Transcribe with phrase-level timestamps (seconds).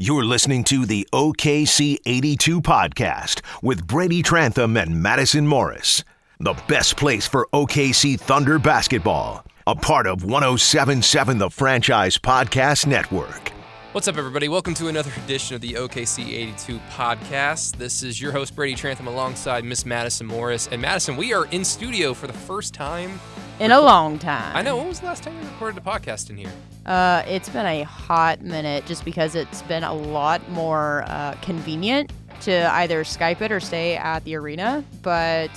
[0.00, 6.04] You're listening to the OKC 82 podcast with Brady Trantham and Madison Morris.
[6.38, 9.44] The best place for OKC Thunder basketball.
[9.66, 13.50] A part of 1077 The Franchise Podcast Network.
[13.98, 14.46] What's up, everybody?
[14.46, 17.78] Welcome to another edition of the OKC 82 podcast.
[17.78, 20.68] This is your host, Brady Trantham, alongside Miss Madison Morris.
[20.70, 23.18] And Madison, we are in studio for the first time.
[23.58, 24.56] In a long time.
[24.56, 24.76] I know.
[24.76, 26.52] When was the last time you recorded a podcast in here?
[26.86, 32.12] Uh, it's been a hot minute just because it's been a lot more uh, convenient
[32.42, 34.84] to either Skype it or stay at the arena.
[35.02, 35.50] But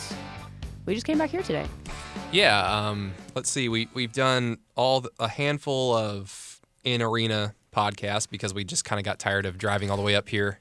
[0.88, 1.68] we just came back here today.
[2.32, 2.60] Yeah.
[2.60, 3.70] Um, let's see.
[3.70, 9.00] We we've done all the, a handful of in arena podcasts because we just kind
[9.00, 10.60] of got tired of driving all the way up here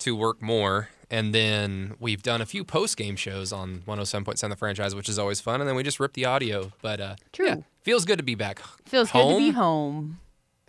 [0.00, 0.88] to work more.
[1.10, 5.18] And then we've done a few post game shows on 107.7 the franchise, which is
[5.18, 5.60] always fun.
[5.60, 6.72] And then we just ripped the audio.
[6.82, 7.46] But uh, True.
[7.46, 8.60] yeah, feels good to be back.
[8.84, 10.20] Feels good to be home.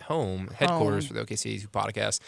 [0.04, 2.20] Home headquarters for the OKC podcast.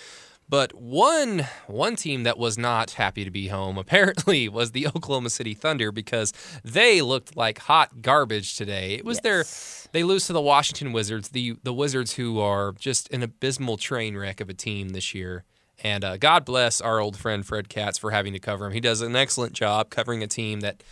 [0.48, 5.30] But one one team that was not happy to be home apparently was the Oklahoma
[5.30, 8.93] City Thunder because they looked like hot garbage today.
[8.95, 9.23] It was Yes.
[9.23, 9.45] their
[9.93, 14.16] they lose to the Washington Wizards, the the Wizards who are just an abysmal train
[14.16, 15.45] wreck of a team this year.
[15.84, 18.73] And uh, God bless our old friend Fred Katz for having to cover him.
[18.73, 20.82] He does an excellent job covering a team that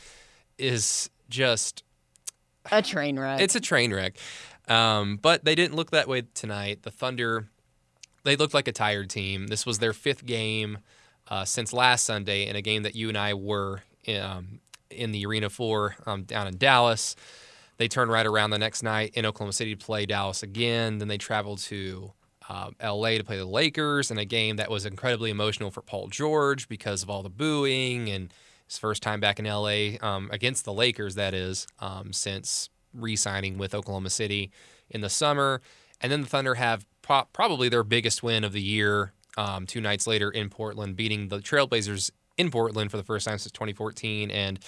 [0.59, 1.85] is just
[2.73, 3.41] A train wreck.
[3.41, 4.17] it's a train wreck.
[4.69, 6.83] Um, but they didn't look that way tonight.
[6.83, 7.49] The Thunder,
[8.25, 9.47] they looked like a tired team.
[9.47, 10.79] This was their fifth game
[11.29, 15.25] uh, since last Sunday in a game that you and I were um, in the
[15.25, 17.15] arena for um, down in Dallas.
[17.81, 20.99] They turned right around the next night in Oklahoma City to play Dallas again.
[20.99, 22.13] Then they traveled to
[22.47, 26.09] uh, LA to play the Lakers in a game that was incredibly emotional for Paul
[26.09, 28.35] George because of all the booing and
[28.67, 33.17] his first time back in LA um, against the Lakers, that is, um, since re
[33.17, 34.51] signing with Oklahoma City
[34.91, 35.63] in the summer.
[36.03, 39.81] And then the Thunder have pro- probably their biggest win of the year um, two
[39.81, 44.31] nights later in Portland, beating the Trailblazers in Portland for the first time since 2014.
[44.31, 44.59] And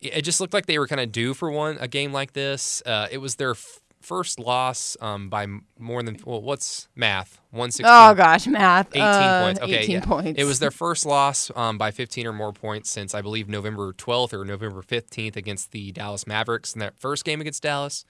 [0.00, 2.82] it just looked like they were kind of due for one a game like this.
[2.84, 5.46] Uh, it was their f- first loss um, by
[5.78, 7.40] more than well, what's math?
[7.50, 7.86] One sixteen.
[7.94, 8.88] oh gosh, math.
[8.90, 9.60] 18 Uh, points.
[9.62, 10.04] Okay, 18 yeah.
[10.04, 10.40] points.
[10.40, 13.92] It was their first loss um, by 15 or more points since I believe November
[13.94, 18.04] 12th or November 15th against the Dallas Mavericks in that first game against Dallas.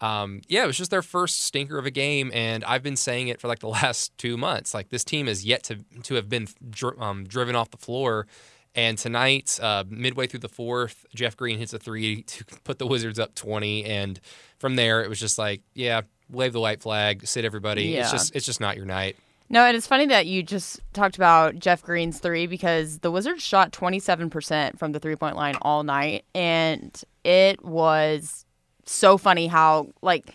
[0.00, 3.28] Um, yeah, it was just their first stinker of a game, and I've been saying
[3.28, 4.72] it for like the last two months.
[4.72, 8.26] Like this team is yet to to have been dri- um, driven off the floor.
[8.74, 12.86] And tonight, uh, midway through the fourth, Jeff Green hits a three to put the
[12.86, 14.20] Wizards up 20, and
[14.58, 17.96] from there it was just like, yeah, wave the white flag, sit everybody.
[17.96, 19.16] It's just it's just not your night.
[19.52, 23.42] No, and it's funny that you just talked about Jeff Green's three because the Wizards
[23.42, 26.24] shot 27% from the three point line all night.
[26.36, 28.46] And it was
[28.86, 30.30] so funny how, like,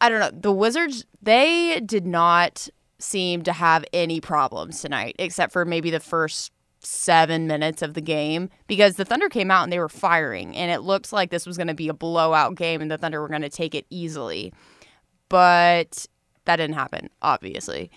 [0.00, 2.66] I don't know, the Wizards, they did not
[2.98, 6.50] seem to have any problems tonight, except for maybe the first
[6.86, 10.56] seven minutes of the game because the Thunder came out and they were firing.
[10.56, 13.20] And it looked like this was going to be a blowout game and the Thunder
[13.20, 14.52] were going to take it easily.
[15.28, 16.06] But
[16.44, 17.90] that didn't happen, obviously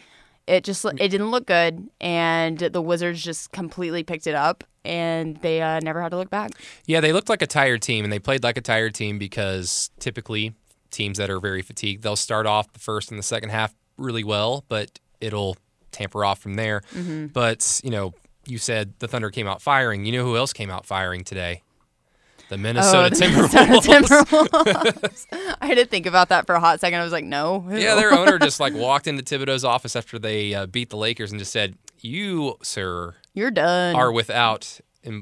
[0.47, 5.35] it just it didn't look good and the wizards just completely picked it up and
[5.41, 6.51] they uh, never had to look back
[6.85, 9.91] Yeah, they looked like a tired team, and they played like a tired team because
[9.99, 10.55] typically
[10.89, 14.23] teams that are very fatigued, they'll start off the first and the second half really
[14.23, 15.57] well, but it'll
[15.91, 16.81] tamper off from there.
[17.33, 18.13] But you know,
[18.47, 20.05] you said the Thunder came out firing.
[20.05, 21.63] You know who else came out firing today?
[22.49, 23.87] The Minnesota Oh, the Timberwolves.
[23.87, 25.25] Minnesota Timberwolves.
[25.61, 27.75] i had to think about that for a hot second i was like no who?
[27.77, 31.31] yeah, their owner just like walked into Thibodeau's office after they uh, beat the Lakers
[31.31, 34.79] and just said, "You, sir, you're done are without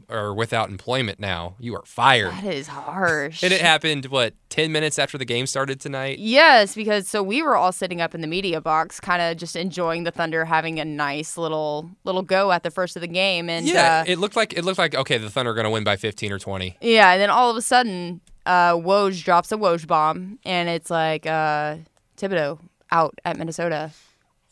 [0.10, 1.56] are without employment now.
[1.60, 5.48] You are fired." that is harsh And it happened what ten minutes after the game
[5.48, 6.20] started tonight.
[6.20, 9.56] Yes, because so we were all sitting up in the media box, kind of just
[9.56, 13.50] enjoying the Thunder having a nice little little go at the first of the game,
[13.50, 15.72] and Yeah, uh, it looked like it looked like okay, the Thunder are going to
[15.72, 16.78] win by 15 or 20.
[16.82, 20.90] Yeah, and then all of a sudden, uh, Woj drops a Woj bomb, and it's
[20.90, 21.78] like uh,
[22.18, 22.60] Thibodeau
[22.92, 23.92] out at Minnesota,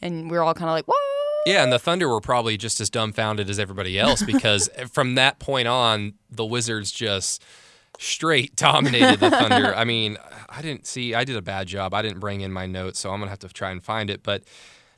[0.02, 0.98] and we're all kind of like, what?
[1.46, 5.40] Yeah, and the Thunder were probably just as dumbfounded as everybody else because from that
[5.40, 7.44] point on, the Wizards just
[8.00, 9.76] straight dominated the Thunder.
[9.76, 10.18] I mean,
[10.50, 11.14] I didn't see.
[11.14, 11.94] I did a bad job.
[11.94, 14.24] I didn't bring in my notes, so I'm gonna have to try and find it.
[14.24, 14.44] But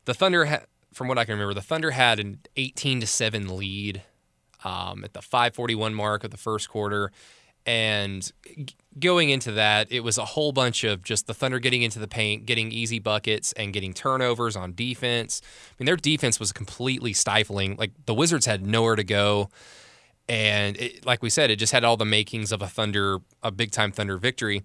[0.05, 3.57] the Thunder, ha- from what I can remember, the Thunder had an 18 to seven
[3.57, 4.03] lead
[4.63, 7.11] um, at the 5:41 mark of the first quarter,
[7.65, 11.81] and g- going into that, it was a whole bunch of just the Thunder getting
[11.81, 15.41] into the paint, getting easy buckets, and getting turnovers on defense.
[15.43, 17.75] I mean, their defense was completely stifling.
[17.77, 19.49] Like the Wizards had nowhere to go.
[20.27, 23.51] And it, like we said, it just had all the makings of a Thunder, a
[23.51, 24.63] big time Thunder victory.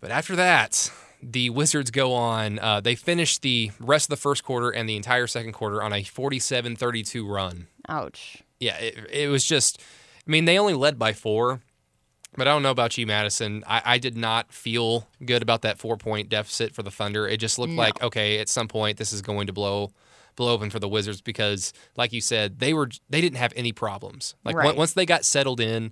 [0.00, 0.92] But after that,
[1.22, 2.58] the Wizards go on.
[2.58, 5.92] Uh, they finish the rest of the first quarter and the entire second quarter on
[5.92, 7.66] a 47 32 run.
[7.88, 8.42] Ouch.
[8.60, 9.80] Yeah, it, it was just,
[10.26, 11.60] I mean, they only led by four,
[12.38, 13.62] but I don't know about you, Madison.
[13.66, 17.28] I, I did not feel good about that four point deficit for the Thunder.
[17.28, 17.82] It just looked No.
[17.82, 19.90] like, okay, at some point this is going to blow.
[20.36, 23.72] Blow open for the Wizards because, like you said, they were they didn't have any
[23.72, 24.36] problems.
[24.44, 24.76] Like Right.
[24.76, 25.90] once they got settled in,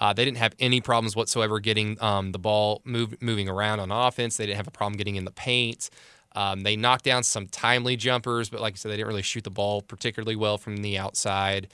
[0.00, 3.90] uh, they didn't have any problems whatsoever getting um, the ball move, moving around on
[3.90, 4.36] offense.
[4.36, 5.90] They didn't have a problem getting in the paint.
[6.36, 9.42] Um, they knocked down some timely jumpers, but like I said, they didn't really shoot
[9.42, 11.66] the ball particularly well from the outside.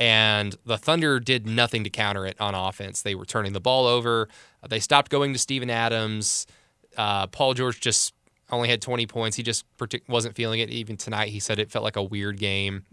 [0.00, 3.02] And the Thunder did nothing to counter it on offense.
[3.02, 4.28] They were turning the ball over.
[4.66, 6.46] They stopped going to Steven Adams.
[6.96, 8.14] Uh, Paul George just
[8.50, 9.36] only had 20 points.
[9.36, 10.70] He just partic- wasn't feeling it.
[10.70, 12.84] Even tonight, he said it felt like a weird game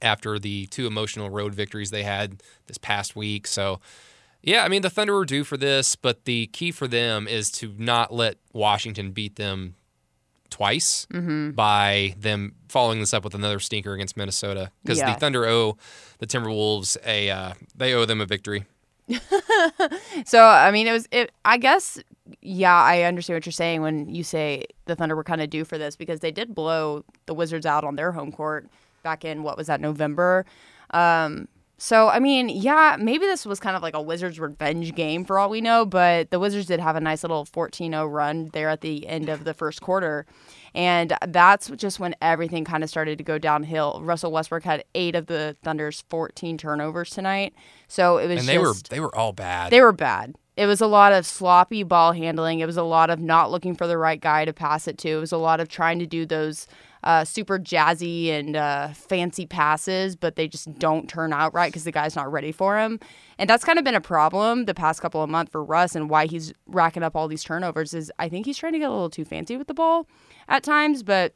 [0.00, 3.46] after the two emotional road victories they had this past week.
[3.48, 3.80] So,
[4.40, 7.50] yeah, I mean, the Thunder were due for this, but the key for them is
[7.52, 9.74] to not let Washington beat them
[10.56, 11.06] twice
[11.54, 15.12] by them following this up with another stinker against Minnesota because Yeah.
[15.12, 15.76] the Thunder owe
[16.18, 18.64] the Timberwolves a uh, they owe them a victory.
[20.24, 21.06] So I mean, it was.
[21.12, 21.30] It.
[21.44, 21.98] I guess.
[22.40, 25.64] Yeah, I understand what you're saying when you say the Thunder were kind of due
[25.64, 28.66] for this because they did blow the Wizards out on their home court
[29.04, 30.44] back in what was that November.
[30.90, 31.46] Um,
[31.78, 35.38] so I mean, yeah, maybe this was kind of like a Wizards revenge game for
[35.38, 38.80] all we know, but the Wizards did have a nice little 14-0 run there at
[38.80, 40.24] the end of the first quarter.
[40.74, 44.00] And that's just when everything kind of started to go downhill.
[44.02, 47.54] Russell Westbrook had 8 of the Thunder's 14 turnovers tonight.
[47.88, 49.70] So it was And they just were they were all bad.
[49.70, 50.34] they were bad.
[50.56, 52.60] It was a lot of sloppy ball handling.
[52.60, 55.10] It was a lot of not looking for the right guy to pass it to.
[55.10, 56.66] It was a lot of trying to do those
[57.06, 61.84] uh, super jazzy and uh, fancy passes, but they just don't turn out right because
[61.84, 62.98] the guy's not ready for him.
[63.38, 66.10] And that's kind of been a problem the past couple of months for Russ and
[66.10, 67.94] why he's racking up all these turnovers.
[67.94, 70.08] Is I think he's trying to get a little too fancy with the ball
[70.48, 71.32] at times, but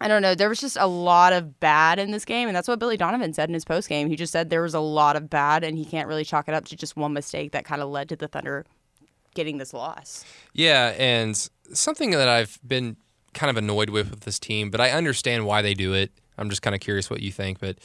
[0.00, 0.36] I don't know.
[0.36, 3.32] There was just a lot of bad in this game, and that's what Billy Donovan
[3.32, 4.08] said in his post game.
[4.08, 6.54] He just said there was a lot of bad, and he can't really chalk it
[6.54, 8.64] up to just one mistake that kind of led to the Thunder
[9.34, 10.24] getting this loss.
[10.52, 11.36] Yeah, and
[11.72, 12.96] something that I've been
[13.34, 16.10] kind of annoyed with with this team, but I understand why they do it.
[16.36, 17.78] I'm just kind of curious what you think, but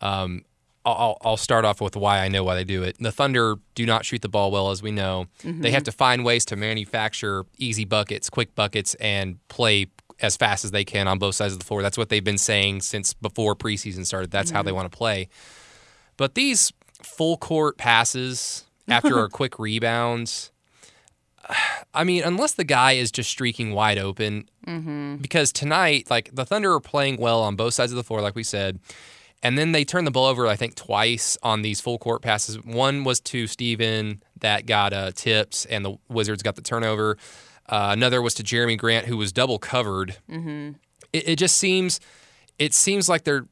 [0.00, 0.42] um,
[0.84, 2.96] I'll, I'll- start off with why I know why they do it.
[2.98, 5.26] The Thunder do not shoot the ball well, as we know.
[5.44, 9.86] They have to find ways to manufacture easy buckets, quick buckets, and play
[10.20, 11.82] as fast as they can on both sides of the floor.
[11.82, 14.30] That's what they've been saying since before preseason started.
[14.30, 15.28] That's how they want to play.
[16.16, 16.72] But these
[17.02, 20.50] full court passes after a quick rebound,
[21.94, 24.48] I mean, unless the guy is just streaking wide open,
[25.20, 28.34] because tonight, like the Thunder are playing well on both sides of the floor, like
[28.34, 28.78] we said,
[29.42, 32.62] and then they turned the ball over, I think, twice on these full court passes.
[32.62, 37.16] One was to Steven that got uh, tips, and the Wizards got the turnover.
[37.68, 40.16] Uh, another was to Jerami Grant, who was double covered.
[40.28, 40.72] Mm-hmm.
[41.12, 42.00] It, it just seems,
[42.58, 43.46] it seems like they're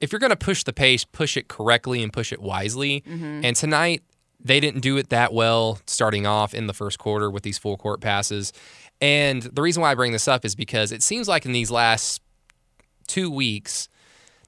[0.00, 3.04] if you're going to push the pace, push it correctly and push it wisely.
[3.44, 4.02] And tonight,
[4.44, 7.76] they didn't do it that well starting off in the first quarter with these full
[7.76, 8.52] court passes.
[9.00, 11.70] And the reason why I bring this up is because it seems like in these
[11.70, 12.22] last
[13.06, 13.88] two weeks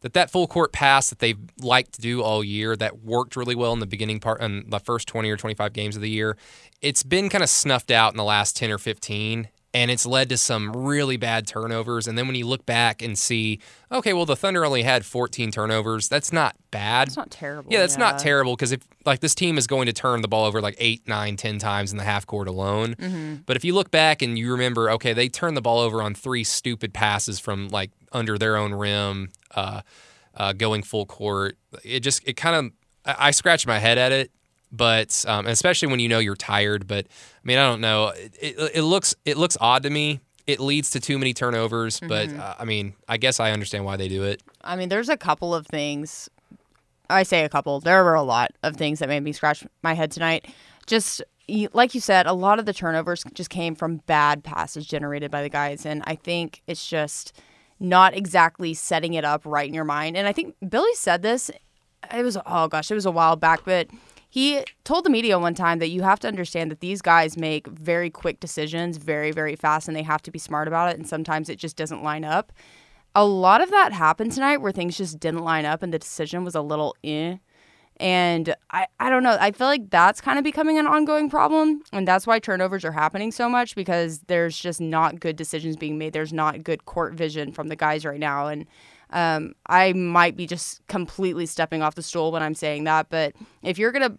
[0.05, 3.55] that that full court pass that they've liked to do all year that worked really
[3.55, 6.37] well in the beginning part in the first 20 or 25 games of the year
[6.82, 10.29] it's been kind of snuffed out in the last 10 or 15 and it's led
[10.31, 13.59] to some really bad turnovers and then when you look back and see
[13.93, 17.73] okay well the thunder only had 14 turnovers that's not bad It's not terrible.
[17.73, 20.45] yeah, that's not terrible because if like this team is going to turn the ball
[20.47, 22.95] over like eight, nine, ten times in the half court alone.
[22.95, 23.35] Mm-hmm.
[23.47, 26.14] But if you look back and you remember, okay, they turned the ball over on
[26.14, 29.83] three stupid passes from like under their own rim, uh,
[30.37, 31.59] uh, going full court.
[31.85, 32.73] It just it kind of
[33.04, 34.31] I, I scratched my head at it,
[34.76, 36.87] but um, especially when you know you're tired.
[36.87, 38.09] But I mean, I don't know.
[38.09, 40.21] It, it, it looks it looks odd to me.
[40.47, 42.40] It leads to too many turnovers, but Mm-hmm.
[42.40, 44.43] uh, I mean, I guess I understand why they do it.
[44.62, 46.28] I mean, there's a couple of things.
[47.09, 47.81] I say a couple.
[47.81, 50.47] There were a lot of things that made me scratch my head tonight.
[50.87, 51.23] Just
[51.73, 55.43] like you said, a lot of the turnovers just came from bad passes generated by
[55.43, 57.33] the guys, and I think it's just
[57.81, 60.16] not exactly setting it up right in your mind.
[60.16, 61.50] And I think Billy said this.
[62.14, 63.88] It was oh gosh, it was a while back, but
[64.35, 67.69] he told the media one time that you have to understand that these guys make
[67.69, 71.09] very quick decisions very very fast and they have to be smart about it and
[71.09, 72.53] sometimes it just doesn't line up
[73.14, 76.45] a lot of that happened tonight where things just didn't line up and the decision
[76.45, 77.37] was a little eh.
[77.99, 79.37] And I, I don't know.
[79.41, 81.83] I feel like that's kind of becoming an ongoing problem.
[81.93, 85.97] And that's why turnovers are happening so much because there's just not good decisions being
[85.97, 86.12] made.
[86.12, 88.49] There's not good court vision from the guys right now.
[88.49, 88.67] And
[89.11, 93.11] um, I might be just completely stepping off the stool when I'm saying that.
[93.11, 94.19] But if you're going to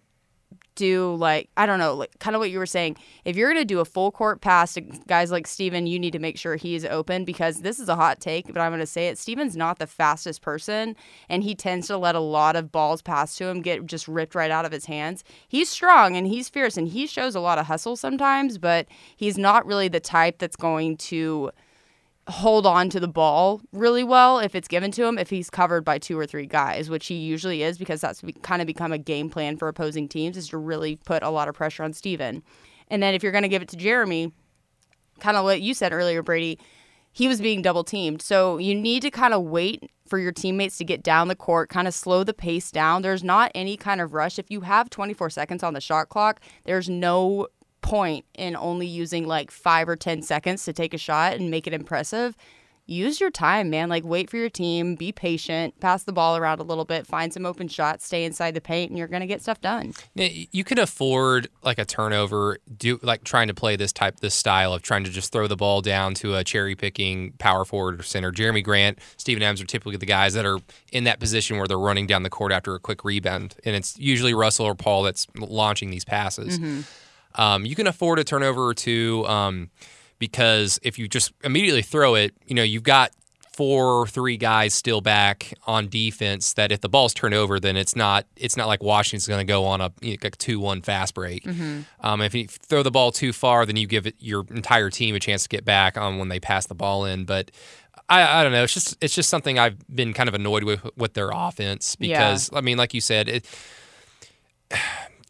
[0.76, 2.96] do like I don't know, like kind of what you were saying.
[3.24, 6.18] If you're gonna do a full court pass to guys like Steven, you need to
[6.20, 9.18] make sure he's open because this is a hot take, but I'm gonna say it.
[9.18, 10.94] Steven's not the fastest person,
[11.28, 14.34] and he tends to let a lot of balls pass to him get just ripped
[14.34, 15.24] right out of his hands.
[15.48, 19.36] He's strong and he's fierce and he shows a lot of hustle sometimes, but he's
[19.36, 21.50] not really the type that's going to
[22.28, 25.84] hold on to the ball really well if it's given to him if he's covered
[25.84, 28.98] by two or three guys which he usually is because that's kind of become a
[28.98, 32.42] game plan for opposing teams is to really put a lot of pressure on Steven.
[32.88, 34.32] And then if you're going to give it to Jerami,
[35.20, 36.58] kind of what you said earlier Brady,
[37.12, 38.20] he was being double teamed.
[38.20, 41.68] So you need to kind of wait for your teammates to get down the court,
[41.68, 43.02] kind of slow the pace down.
[43.02, 44.38] There's not any kind of rush.
[44.38, 47.48] If you have 24 seconds on the shot clock, there's no
[47.86, 51.66] point in only using like five or 10 seconds to take a shot and make
[51.66, 52.36] it impressive.
[52.88, 53.88] Use your time, man.
[53.88, 57.32] Like, wait for your team, be patient, pass the ball around a little bit, find
[57.32, 59.92] some open shots, stay inside the paint, and you're going to get stuff done.
[60.14, 64.72] You can afford like a turnover, do like trying to play this type, this style
[64.72, 68.04] of trying to just throw the ball down to a cherry picking power forward or
[68.04, 68.30] center.
[68.30, 70.58] Jerami Grant, Steven Adams are typically the guys that are
[70.92, 73.56] in that position where they're running down the court after a quick rebound.
[73.64, 76.60] And it's usually Russell or Paul that's launching these passes.
[76.60, 76.82] Mm-hmm.
[77.36, 79.70] Um, you can afford a turnover or two um,
[80.18, 83.12] because if you just immediately throw it, you know, you've got
[83.56, 87.74] four or three guys still back on defense that if the ball's turned over then
[87.74, 91.14] it's not it's not like Washington's going to go on a, you know, 2-1 fast
[91.14, 91.42] break.
[91.42, 91.80] Mm-hmm.
[92.00, 95.14] Um, if you throw the ball too far then you give it your entire team
[95.14, 97.50] a chance to get back on when they pass the ball in but
[98.10, 100.86] I, I don't know it's just it's just something I've been kind of annoyed with
[100.94, 102.58] with their offense because yeah.
[102.58, 103.46] I mean like you said it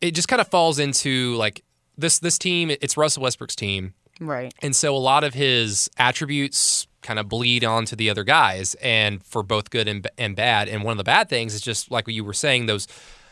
[0.01, 1.63] it just kind of falls into like
[1.97, 3.95] this this team it's Russell Westbrook's team.
[4.21, 4.55] Right.
[4.63, 9.23] And so a lot of his attributes kind of bleed onto the other guys and
[9.23, 10.69] for both good and, and bad.
[10.69, 12.89] And one of the bad things is just like what you were saying those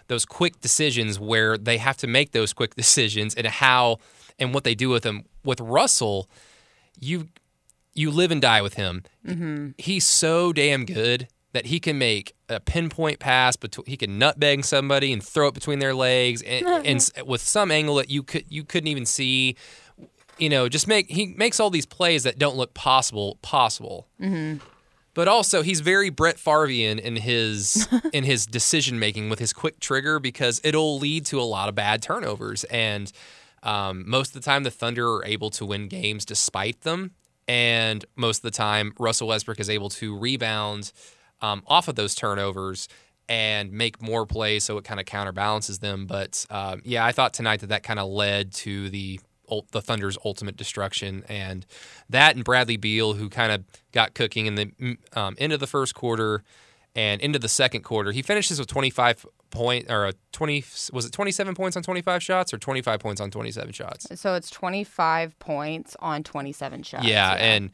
[0.08, 3.98] those quick decisions where they have to make those quick decisions and how
[4.38, 5.24] and what they do with them.
[5.44, 6.28] With Russell,
[6.98, 7.28] you
[7.94, 9.04] you live and die with him.
[9.26, 9.70] Mm-hmm.
[9.78, 14.64] He's so damn good that he can make a pinpoint pass, but he can nutbag
[14.64, 18.44] somebody and throw it between their legs, and, and, with some angle that you could
[18.50, 19.56] you couldn't even see.
[20.36, 24.08] You know, just make he makes all these plays that don't look possible possible.
[24.20, 24.58] Mm-hmm.
[25.14, 29.78] But also, he's very Brett Farvian in his in his decision making with his quick
[29.78, 32.64] trigger because it'll lead to a lot of bad turnovers.
[32.64, 33.12] And
[33.62, 37.12] um, most of the time, the Thunder are able to win games despite them.
[37.46, 40.92] And most of the time, Russell Westbrook is able to rebound
[41.40, 42.88] um, off of those turnovers
[43.28, 46.06] and make more plays so it kind of counterbalances them.
[46.06, 49.20] But um, yeah, I thought tonight that that kind of led to the
[49.72, 51.66] the Thunder's ultimate destruction, and
[52.08, 55.66] that and Bradley Beal, who kind of got cooking in the um, end of the
[55.66, 56.42] first quarter
[56.96, 58.12] and into the second quarter.
[58.12, 62.52] He finishes with 25 point or a 20 was it 27 points on 25 shots
[62.52, 64.06] or 25 points on 27 shots.
[64.20, 67.04] So it's 25 points on 27 shots.
[67.04, 67.44] Yeah, yeah.
[67.44, 67.70] and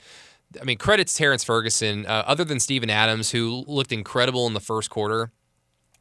[0.60, 2.06] I mean, credits Terrence Ferguson.
[2.06, 5.30] Uh, other than Steven Adams, who looked incredible in the first quarter,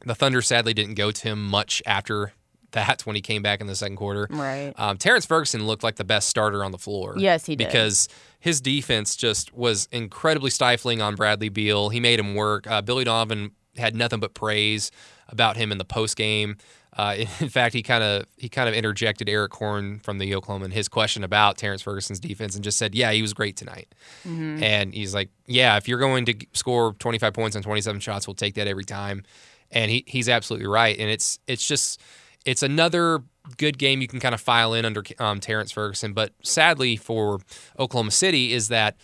[0.06, 2.34] the Thunder sadly didn't go to him much after
[2.72, 4.28] that when he came back in the second quarter.
[4.30, 4.74] Right.
[4.78, 7.16] Um, Terrence Ferguson looked like the best starter on the floor.
[7.18, 7.68] Yes, he did.
[7.68, 8.08] Because
[8.40, 11.90] his defense just was incredibly stifling on Bradley Beal.
[11.90, 12.66] He made him work.
[12.68, 14.92] Uh, Billy Donovan had nothing but praise
[15.28, 16.58] about him in the post game.
[17.00, 20.66] Uh, in fact, he kind of he kind of interjected Erik Horne from the Oklahoma
[20.66, 23.88] in his question about Terrence Ferguson's defense and just said, "Yeah, he was great tonight."
[24.28, 24.62] Mm-hmm.
[24.62, 28.36] And he's like, "Yeah, if you're going to score 25 points on 27 shots, we'll
[28.36, 29.24] take that every time."
[29.72, 30.98] And he, he's absolutely right.
[31.00, 32.02] And it's it's just
[32.46, 33.24] it's another
[33.58, 36.12] good game you can kind of file in under um, Terrence Ferguson.
[36.12, 37.40] But sadly for
[37.80, 38.98] Oklahoma City is that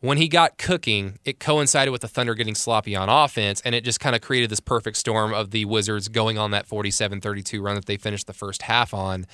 [0.00, 3.84] when he got cooking, it coincided with the Thunder getting sloppy on offense, and it
[3.84, 7.62] just kind of created this perfect storm of the Wizards going on that 47 32
[7.62, 9.26] run that they finished the first half on.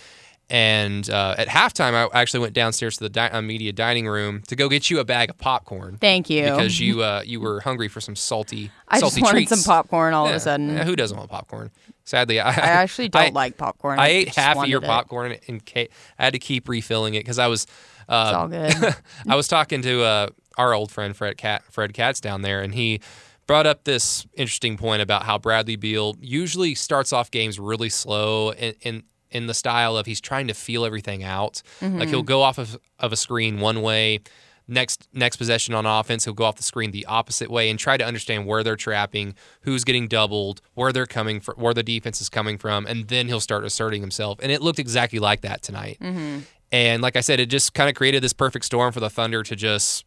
[0.48, 4.42] And uh, at halftime, I actually went downstairs to the di- uh, media dining room
[4.46, 5.98] to go get you a bag of popcorn.
[6.00, 8.70] Thank you, because you uh, you were hungry for some salty.
[8.86, 9.60] I salty just wanted treats.
[9.60, 10.30] some popcorn all yeah.
[10.30, 10.70] of a sudden.
[10.70, 11.72] Yeah, who doesn't want popcorn?
[12.04, 13.98] Sadly, I, I actually don't I, like popcorn.
[13.98, 14.86] I, I ate half of your it.
[14.86, 17.66] popcorn, and I had to keep refilling it because I was.
[18.08, 18.48] Uh, it's all
[18.86, 18.96] good.
[19.28, 22.74] I was talking to uh, our old friend Fred Cat, Fred Katz down there, and
[22.74, 23.00] he
[23.46, 28.52] brought up this interesting point about how Bradley Beal usually starts off games really slow
[28.52, 28.74] and.
[28.80, 31.60] in in the style of he's trying to feel everything out.
[31.80, 31.98] Mm-hmm.
[31.98, 34.20] Like he'll go off of, of a screen one way,
[34.68, 37.96] next next possession on offense, he'll go off the screen the opposite way and try
[37.96, 42.20] to understand where they're trapping, who's getting doubled, where they're coming from, where the defense
[42.20, 44.38] is coming from, and then he'll start asserting himself.
[44.42, 45.98] And it looked exactly like that tonight.
[46.00, 46.40] Mm-hmm.
[46.72, 49.42] And like I said, it just kind of created this perfect storm for the Thunder
[49.42, 50.04] to just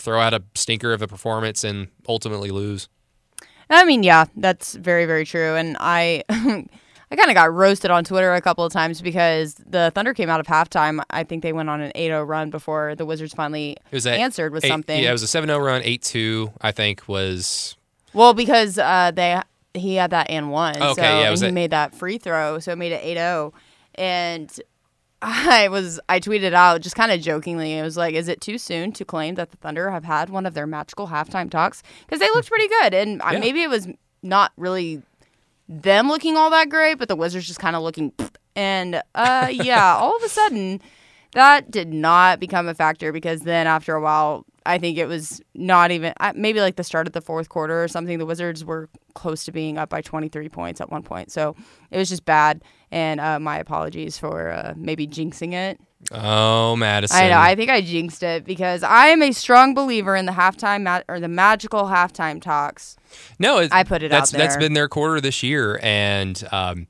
[0.00, 2.88] throw out a stinker of a performance and ultimately lose.
[3.68, 6.24] I mean, yeah, that's very very true, and I.
[7.12, 10.30] I kind of got roasted on Twitter a couple of times because the Thunder came
[10.30, 11.02] out of halftime.
[11.10, 14.52] I think they went on an 8-0 run before the Wizards finally It was answered
[14.52, 15.02] with eight- something.
[15.02, 15.82] Yeah, it was a 7-0 run.
[15.82, 17.76] 8-2, I think, was
[18.14, 19.42] Well, because uh, they
[19.74, 22.60] he had that and one, Okay, so yeah, it and he made that free throw,
[22.60, 23.54] so it made it 8-0.
[23.96, 24.60] and
[25.22, 27.74] I was I tweeted out just kind of jokingly.
[27.74, 30.46] It was like, is it too soon to claim that the Thunder have had one
[30.46, 33.38] of their magical halftime talks because they looked pretty good, and uh Yeah.
[33.38, 33.86] maybe it was
[34.22, 35.02] not really
[35.68, 38.12] them looking all that great, but the Wizards just kind of looking.
[38.56, 40.80] And uh, yeah, all of a sudden,
[41.32, 45.40] that did not become a factor because then after a while, I think it was
[45.54, 48.18] not even maybe like the start of the fourth quarter or something.
[48.18, 51.54] The Wizards were close to being up by 23 points at one point, so
[51.90, 52.62] it was just bad.
[52.90, 55.80] And uh, my apologies for uh, maybe jinxing it.
[56.10, 57.16] Oh, Madison.
[57.16, 57.38] I know.
[57.38, 61.02] I think I jinxed it because I am a strong believer in the halftime ma-
[61.08, 62.96] or the magical halftime talks.
[63.38, 66.86] No, I put it that's, out That's been their quarter this year, and um,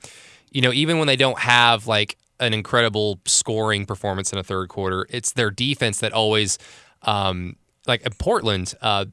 [0.51, 4.69] you know, even when they don't have like an incredible scoring performance in a third
[4.69, 6.59] quarter, it's their defense that always,
[7.03, 7.57] um,
[7.87, 9.05] like in Portland, uh,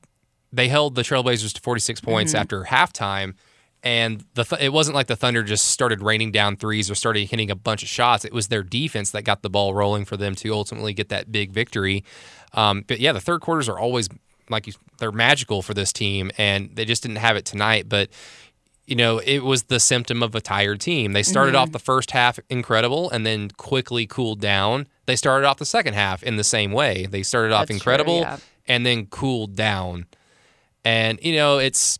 [0.52, 2.42] they held the Trailblazers to 46 points Mm-hmm.
[2.42, 3.36] after halftime.
[3.84, 7.30] And the th- it wasn't like the Thunder just started raining down threes or started
[7.30, 8.26] hitting a bunch of shots.
[8.26, 11.32] It was their defense that got the ball rolling for them to ultimately get that
[11.32, 12.04] big victory.
[12.54, 14.10] Um, but yeah, the third quarters are always
[14.50, 17.88] like you, they're magical for this team, and they just didn't have it tonight.
[17.88, 18.10] But
[18.88, 21.12] you know, it was the symptom of a tired team.
[21.13, 21.62] They started Mm-hmm.
[21.62, 24.88] off the first half incredible and then quickly cooled down.
[25.06, 27.06] They started off the second half in the same way.
[27.06, 28.38] They started off That's true, incredible yeah.
[28.67, 30.06] and then cooled down.
[30.86, 32.00] And you know, it's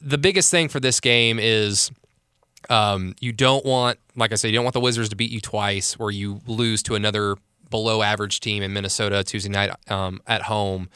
[0.00, 1.90] the biggest thing for this game is
[2.70, 5.40] um, you don't want, like I said, you don't want the Wizards to beat you
[5.40, 7.36] twice, or you lose to another
[7.70, 10.88] below average team in Minnesota Tuesday night um, at home.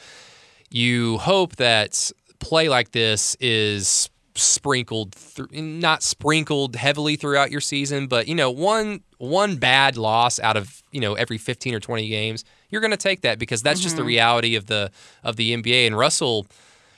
[0.70, 8.06] You hope that play like this is sprinkled, thr not sprinkled heavily throughout your season,
[8.06, 12.08] but you know, one one bad loss out of you know every 15 or 20
[12.08, 14.08] games, you're going to take that because that's just the mm-hmm.
[14.08, 14.90] reality of the
[15.22, 15.86] of the NBA.
[15.86, 16.46] And Russell.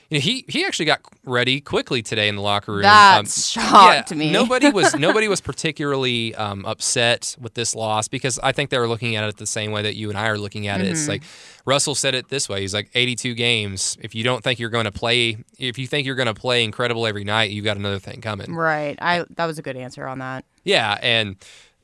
[0.09, 2.81] You know, he he actually got ready quickly today in the locker room.
[2.81, 4.31] That Um, shocked me.
[4.31, 8.87] Nobody was nobody was particularly um, upset with this loss because I think they were
[8.87, 10.87] looking at it the same way that you and I are looking at it.
[10.87, 11.09] It's Mm-hmm.
[11.11, 11.23] like
[11.65, 13.97] Russell said it this way: he's like 82 games.
[14.01, 16.63] If you don't think you're going to play, if you think you're going to play
[16.63, 18.55] incredible every night, you've got another thing coming.
[18.55, 18.97] Right.
[18.99, 20.43] I that was a good answer on that.
[20.63, 21.35] Yeah, and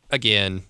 [0.10, 0.64] again,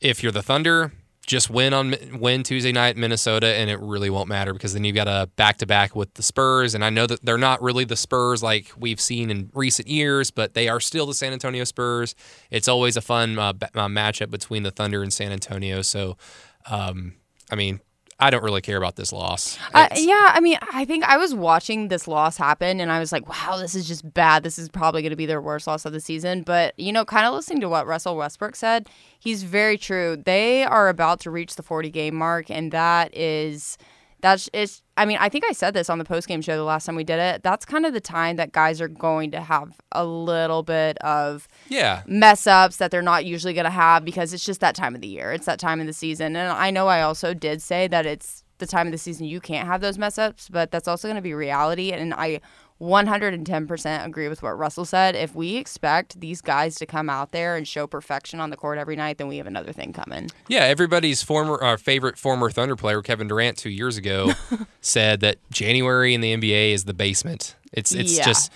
[0.00, 0.92] if you're the Thunder,
[1.32, 4.84] just win on win Tuesday night in Minnesota, and it really won't matter because then
[4.84, 7.62] you've got a back to back with the Spurs, and I know that they're not
[7.62, 11.32] really the Spurs like we've seen in recent years, but they are still the San
[11.32, 12.14] Antonio Spurs.
[12.50, 15.80] It's always a fun uh, ba- uh, matchup between the Thunder and San Antonio.
[15.80, 16.18] So,
[16.66, 17.14] um,
[17.50, 17.80] I mean.
[18.22, 19.58] I don't really care about this loss.
[19.74, 23.10] Uh, yeah, I mean, I think I was watching this loss happen and I was
[23.10, 24.44] like, wow, this is just bad.
[24.44, 26.42] This is probably going to be their worst loss of the season.
[26.42, 30.16] But, you know, kind of listening to what Russell Westbrook said, he's very true.
[30.16, 33.76] They are about to reach the 40 game mark, and that is.
[34.22, 34.82] That's it's.
[34.96, 36.96] I mean, I think I said this on the post game show the last time
[36.96, 37.42] we did it.
[37.42, 41.48] That's kind of the time that guys are going to have a little bit of
[41.68, 44.94] Yeah, mess ups that they're not usually going to have because it's just that time
[44.94, 45.32] of the year.
[45.32, 46.36] It's that time of the season.
[46.36, 49.40] And I know I also did say that it's the time of the season you
[49.40, 51.90] can't have those mess ups, but that's also going to be reality.
[51.90, 52.40] And I
[52.82, 55.14] 110% agree with what Russell said.
[55.14, 58.78] If we expect these guys to come out there and show perfection on the court
[58.78, 60.30] every night, then we have another thing coming.
[60.48, 64.32] Yeah, everybody's former uh, favorite former Thunder player Kevin Durant two years ago
[64.80, 67.56] said that January in the NBA is the basement.
[67.72, 68.24] It's it's Yeah.
[68.26, 68.52] just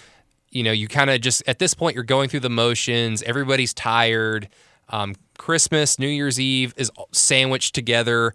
[0.51, 3.23] you know you kind of just at this point you're going through the motions.
[3.23, 4.49] Everybody's tired.
[4.89, 8.35] Um, Christmas, New Year's Eve is sandwiched together.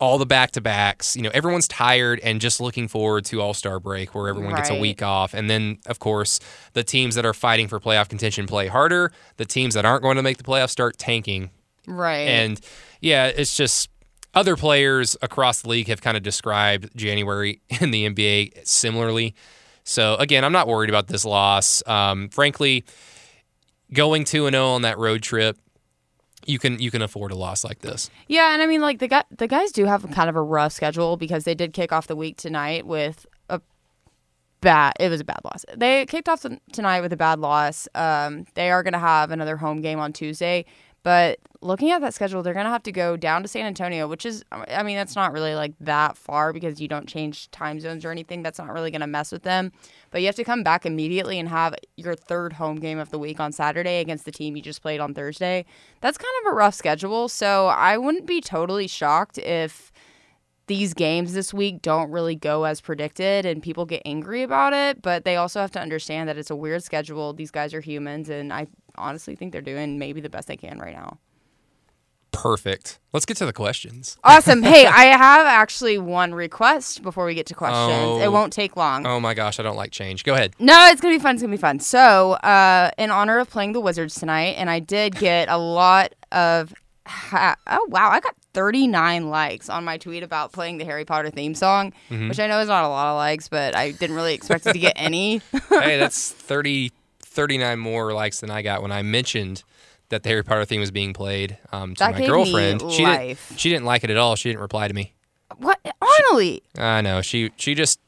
[0.00, 3.52] All the back to backs, you know, everyone's tired and just looking forward to All
[3.52, 5.34] Star break where everyone gets a week off.
[5.34, 6.38] And then, of course,
[6.72, 9.10] the teams that are fighting for playoff contention play harder.
[9.38, 11.50] The teams that aren't going to make the playoffs start tanking
[11.86, 12.28] Right.
[12.28, 12.60] and
[13.00, 13.88] yeah, it's just
[14.34, 19.34] other players across the league have kind of described January in the NBA similarly.
[19.84, 21.82] So again, I'm not worried about this loss.
[21.88, 22.84] Um, frankly,
[23.92, 25.58] going two and zero on that road trip,
[26.48, 28.10] you can you can afford a loss like this.
[28.26, 30.72] Yeah, and I mean, like the guy, the guys do have kind of a rough
[30.72, 33.60] schedule because they did kick off the week tonight with a
[34.62, 34.94] bad.
[34.98, 35.66] It was a bad loss.
[35.76, 37.86] They kicked off tonight with a bad loss.
[37.94, 40.64] Um, they are going to have another home game on Tuesday,
[41.02, 44.06] but looking at that schedule, they're going to have to go down to San Antonio,
[44.06, 47.80] which is, I mean, that's not really like that far because you don't change time
[47.80, 48.42] zones or anything.
[48.42, 49.72] That's not really going to mess with them.
[50.10, 53.18] But you have to come back immediately and have your third home game of the
[53.18, 55.64] week on Saturday against the team you just played on Thursday.
[56.00, 57.28] That's kind of a rough schedule.
[57.28, 59.92] So I wouldn't be totally shocked if
[60.68, 65.02] these games this week don't really go as predicted and people get angry about it,
[65.02, 67.32] but they also have to understand that it's a weird schedule.
[67.32, 70.78] These guys are humans, and I honestly think they're doing maybe the best they can
[70.78, 71.18] right now.
[72.30, 73.00] Perfect.
[73.12, 74.16] Let's get to the questions.
[74.22, 74.62] Awesome.
[74.62, 78.00] hey, I have actually one request before we get to questions.
[78.00, 78.20] Oh.
[78.20, 79.06] It won't take long.
[79.06, 80.24] Oh my gosh, I don't like change.
[80.24, 80.54] Go ahead.
[80.58, 81.34] No, it's gonna be fun.
[81.34, 81.80] It's gonna be fun.
[81.80, 86.14] So, uh, in honor of playing the Wizards tonight, and I did get a lot
[86.30, 86.72] of.
[87.08, 91.30] Ha- oh wow, I got 39 likes on my tweet about playing the Harry Potter
[91.30, 92.28] theme song, Mm-hmm.
[92.28, 94.72] which I know is not a lot of likes, but I didn't really expect it
[94.74, 95.38] to get any.
[95.70, 96.92] hey, that's 30,
[97.22, 99.62] 39 more likes than I got when I mentioned
[100.10, 102.80] that the Harry Potter theme was being played um, to That my girlfriend.
[102.90, 103.38] She didn't.
[103.56, 104.36] She didn't like it at all.
[104.36, 105.14] She didn't reply to me.
[105.58, 105.78] what?
[106.00, 107.20] Honestly, I know.
[107.22, 108.00] She she just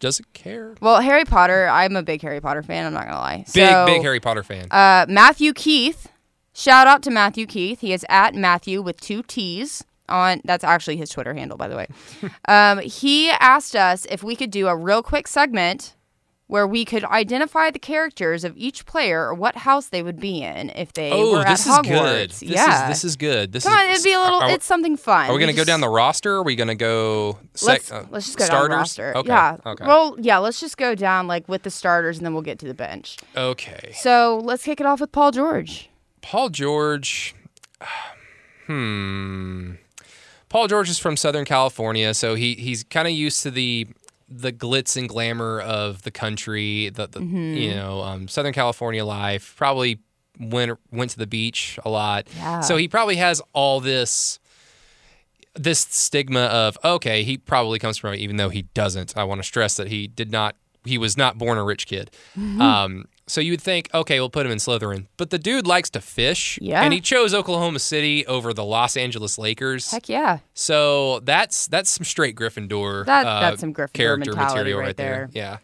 [0.00, 0.74] doesn't care.
[0.80, 1.66] well, Harry Potter.
[1.68, 2.86] I'm a big Harry Potter fan.
[2.86, 3.36] I'm not gonna lie.
[3.38, 4.68] Big So, big Harry Potter fan.
[4.70, 6.06] Uh, Matthew Keith.
[6.58, 7.82] Shout out to Matthew Keith.
[7.82, 10.40] He is at Matthew with two T's on.
[10.44, 11.86] That's actually his Twitter handle, by the way.
[12.48, 15.94] um, he asked us if we could do a real quick segment
[16.48, 20.42] where we could identify the characters of each player or what house they would be
[20.42, 22.00] in if they oh, were this at is Hogwarts.
[22.00, 22.30] good.
[22.30, 22.82] This yeah.
[22.82, 23.52] is this is good.
[23.52, 24.40] This Come is, on, it'd be a little.
[24.40, 25.30] Are, it's something fun.
[25.30, 26.32] are we gonna go just- down the roster?
[26.32, 27.38] Or are we gonna go?
[27.54, 28.68] Sec, Let's, uh, let's just go starters?
[28.68, 29.16] down the roster.
[29.16, 29.28] Okay.
[29.28, 29.56] Yeah.
[29.64, 29.86] Okay.
[29.86, 30.38] Well, yeah.
[30.38, 33.16] Let's just go down like with the starters, and then we'll get to the bench.
[33.36, 33.92] okay.
[33.94, 35.88] So let's kick it off with Paul George.
[36.22, 37.34] Paul George.
[38.66, 39.72] Hmm.
[40.50, 43.86] Paul George is from Southern California, so he he's kind of used to the
[44.28, 47.54] the glitz and glamour of the country, the, the Mm-hmm.
[47.54, 49.54] you know um, Southern California life.
[49.56, 50.00] Probably
[50.38, 52.60] went went to the beach a lot, Yeah.
[52.60, 54.38] so he probably has all this
[55.54, 59.16] this stigma of okay, he probably comes from it, even though he doesn't.
[59.16, 60.56] I want to stress that he did not.
[60.84, 62.10] He was not born a rich kid.
[62.38, 62.60] Mm-hmm.
[62.60, 65.90] Um, so you would think, okay, we'll put him in Slytherin, but the dude likes
[65.90, 66.82] to fish, Yeah.
[66.82, 69.90] and he chose Oklahoma City over the Los Angeles Lakers.
[69.90, 70.38] Heck yeah.
[70.54, 73.06] So that's that's some straight Gryffindor.
[73.06, 75.28] That- uh, that's some Gryffindor character material right right there.
[75.32, 75.42] there.
[75.42, 75.58] Yeah.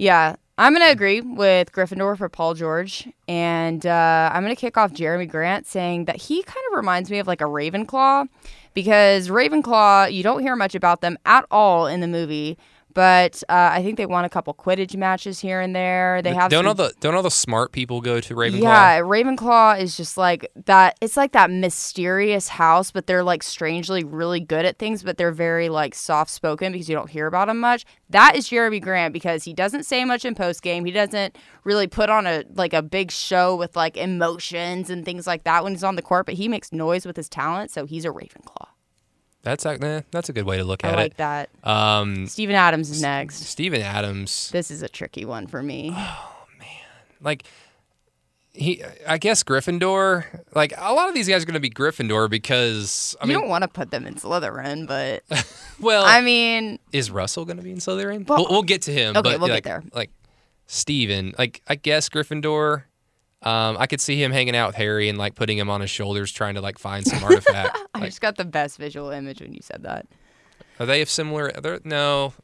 [0.00, 3.08] Yeah, I'm going to agree with Gryffindor for Paul George.
[3.26, 7.10] And uh, I'm going to kick off Jerami Grant saying that he kind of reminds
[7.10, 8.28] me of like a Ravenclaw
[8.74, 12.56] because Ravenclaw, you don't hear much about them at all in the movie.
[12.98, 16.20] But uh, I think they won a couple Quidditch matches here and there.
[16.20, 18.60] They have don't some all the don't all the smart people go to Ravenclaw?
[18.60, 20.98] Yeah, Ravenclaw is just like that.
[21.00, 25.30] It's like that mysterious house, but they're like strangely really good at things, but they're
[25.30, 27.84] very like soft spoken because you don't hear about them much.
[28.10, 30.84] That is Jerami Grant because he doesn't say much in post game.
[30.84, 35.24] He doesn't really put on a like a big show with like emotions and things
[35.24, 37.86] like that when he's on the court, but he makes noise with his talent, so
[37.86, 38.66] he's a Ravenclaw.
[39.48, 40.90] That's a, eh, that's a good way to look at it.
[40.90, 41.16] I at like it.
[41.18, 41.50] that.
[41.64, 43.36] Um, Steven Adams is next.
[43.44, 45.92] Steven Adams, This is a tricky one for me.
[45.94, 46.68] Oh man.
[47.22, 47.44] Like
[48.52, 50.24] he, I guess Gryffindor.
[50.54, 53.36] Like a lot of these guys are going to be Gryffindor because I mean you
[53.36, 55.22] mean, don't want to put them in Slytherin, but
[55.80, 58.26] well, I mean, is Russell going to be in Slytherin?
[58.26, 59.16] Well- we'll, we'll get to him.
[59.16, 59.82] Okay, but we'll get like, there.
[59.92, 60.10] Like
[60.66, 62.84] Steven, like I guess Gryffindor.
[63.42, 65.90] Um, I could see him hanging out with Harry and like putting him on his
[65.90, 67.78] shoulders, trying to like find some artifact.
[67.94, 70.06] I Like, just got the best visual image when you said that.
[70.80, 71.52] are they of similar?
[71.52, 72.34] There, no,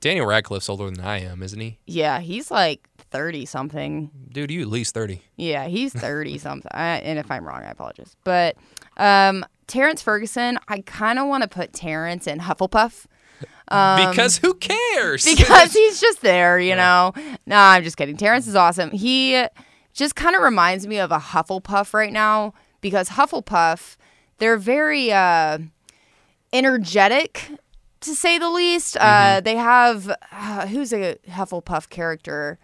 [0.00, 1.78] Daniel Radcliffe's older than I am, isn't he?
[1.86, 4.10] Yeah, he's like 30 something.
[4.32, 5.22] Dude, you at least thirty.
[5.36, 6.70] Yeah, he's 30 something.
[6.72, 8.16] I, and if I'm wrong, I apologize.
[8.24, 8.56] But
[8.96, 13.06] um, Terrence Ferguson, I kind of want to put Terrence in Hufflepuff
[13.68, 15.26] because who cares?
[15.26, 17.12] Um, because he's just there, you know?
[17.46, 18.16] No, I'm just kidding.
[18.16, 18.90] Terrence is awesome.
[18.90, 19.42] He
[19.94, 23.96] just kind of reminds me of a Hufflepuff right now because Hufflepuff,
[24.38, 25.58] they're very uh,
[26.52, 27.48] energetic.
[28.00, 32.58] To say the least, uh, they have uh, who's a Hufflepuff character?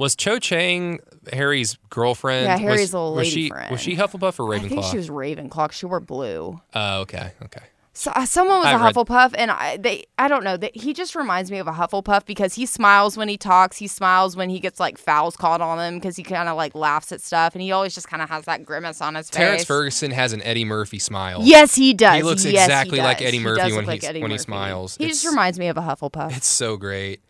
[0.00, 2.46] was Cho Chang Harry's girlfriend?
[2.46, 3.70] Yeah, Harry's was, little was lady she, friend.
[3.70, 4.64] Was she Hufflepuff or Ravenclaw?
[4.64, 5.72] I think she was Ravenclaw.
[5.72, 6.58] She wore blue.
[6.74, 7.60] Oh, okay, okay.
[8.00, 10.56] So, uh, someone was a I read- Hufflepuff, and I they I don't know.
[10.56, 13.76] They, he just reminds me of a Hufflepuff because he smiles when he talks.
[13.76, 16.74] He smiles when he gets like fouls called on him because he kind of like
[16.74, 19.36] laughs at stuff, and he always just kind of has that grimace on his face.
[19.36, 19.64] Terrence.
[19.64, 21.40] Ferguson has an Eddie Murphy smile.
[21.42, 22.16] Yes, he does.
[22.16, 23.20] He looks Yes, exactly like.
[23.20, 24.96] Eddie Murphy does when like Eddie when he smiles.
[24.96, 26.34] He just reminds me of a Hufflepuff.
[26.34, 27.20] It's so great.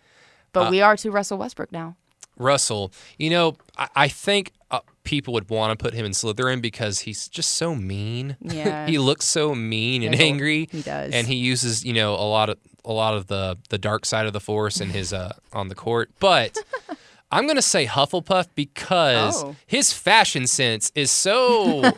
[0.53, 1.97] But uh, we are to Russell Westbrook now.
[2.37, 4.53] Russell, you know, I, I think
[5.05, 8.37] people would want to put him in Slytherin because he's just so mean.
[8.43, 8.87] Yeah.
[8.87, 10.69] he looks so mean and angry.
[10.71, 11.13] he does.
[11.13, 14.27] And he uses, you know, a lot of a lot of the the dark side
[14.27, 16.11] of the force in his uh on the court.
[16.19, 16.59] But
[17.33, 19.55] I'm gonna say Hufflepuff because Oh.
[19.67, 21.83] his fashion sense is so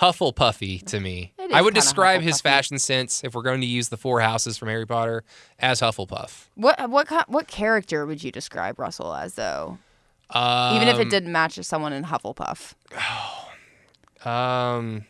[0.00, 1.32] Hufflepuffy to me.
[1.52, 4.68] I would describe his fashion sense, if we're going to use the four houses from
[4.68, 5.22] Harry Potter,
[5.58, 6.46] as Hufflepuff.
[6.54, 9.78] What what what character would you describe Russell as though?
[10.34, 12.74] Even if it Um, didn't match someone in Hufflepuff.
[14.26, 15.04] Um,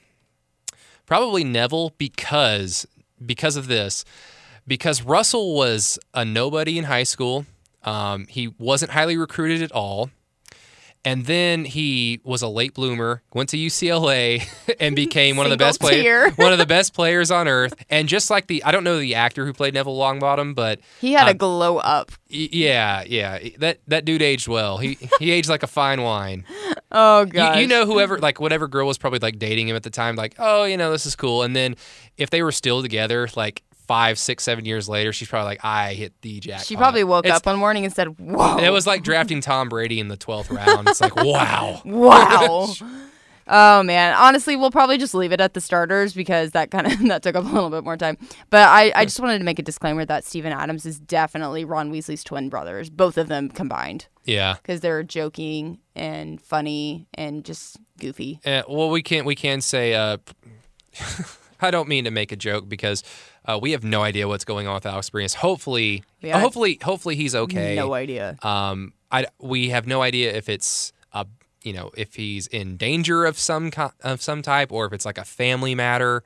[1.07, 2.87] probably Neville because
[3.25, 4.05] because of this.
[4.67, 7.45] because Russell was a nobody in high school.
[7.85, 10.11] Um, he wasn't highly recruited at all.
[11.07, 14.43] And then he was a late bloomer, went to UCLA,
[14.81, 17.75] and became one of the best players, one of the best players on earth.
[17.91, 21.13] And just like the, I don't know the actor who played Neville Longbottom, but He
[21.13, 22.11] had Uh, a glow up.
[22.29, 24.79] yeah, yeah, that that dude aged well.
[24.79, 26.45] He he aged like a fine wine.
[26.97, 27.59] Oh You, god.
[27.59, 30.37] you know, whoever like whatever girl was probably like dating him at the time, like,
[30.39, 31.43] oh, you know, this is cool.
[31.43, 31.75] And then
[32.17, 35.95] if they were still together, like five, six, seven years later, she's probably like, I
[35.95, 36.67] hit the jackpot.
[36.67, 39.69] She probably woke It's- up one morning and said, "Whoa." It was like drafting Tom
[39.69, 40.89] Brady in the twelfth round.
[40.89, 41.81] It's like, wow.
[41.85, 42.69] Wow.
[43.47, 44.15] oh man.
[44.15, 47.37] Honestly, we'll probably just leave it at the starters because that kind of that took
[47.37, 48.17] up a little bit more time.
[48.51, 51.91] But I, I just wanted to make a disclaimer that Steven Adams is definitely Ron
[51.93, 54.55] Weasley's twin brothers, both of them combined, Yeah.
[54.55, 58.41] because they're joking and funny and just goofy.
[58.47, 59.27] Uh, well, we can't.
[59.27, 59.95] We can say.
[59.95, 60.17] Uh,
[61.61, 63.03] I don't mean to make a joke because
[63.47, 65.35] uh, we have no idea what's going on with Alex Abrines.
[65.35, 66.39] Hopefully, Yeah.
[66.41, 67.75] hopefully, hopefully he's okay.
[67.77, 68.37] No idea.
[68.43, 71.27] Um, I we have no idea if it's a
[71.63, 73.71] you know if he's in danger of some
[74.03, 76.23] of some type or if it's like a family matter.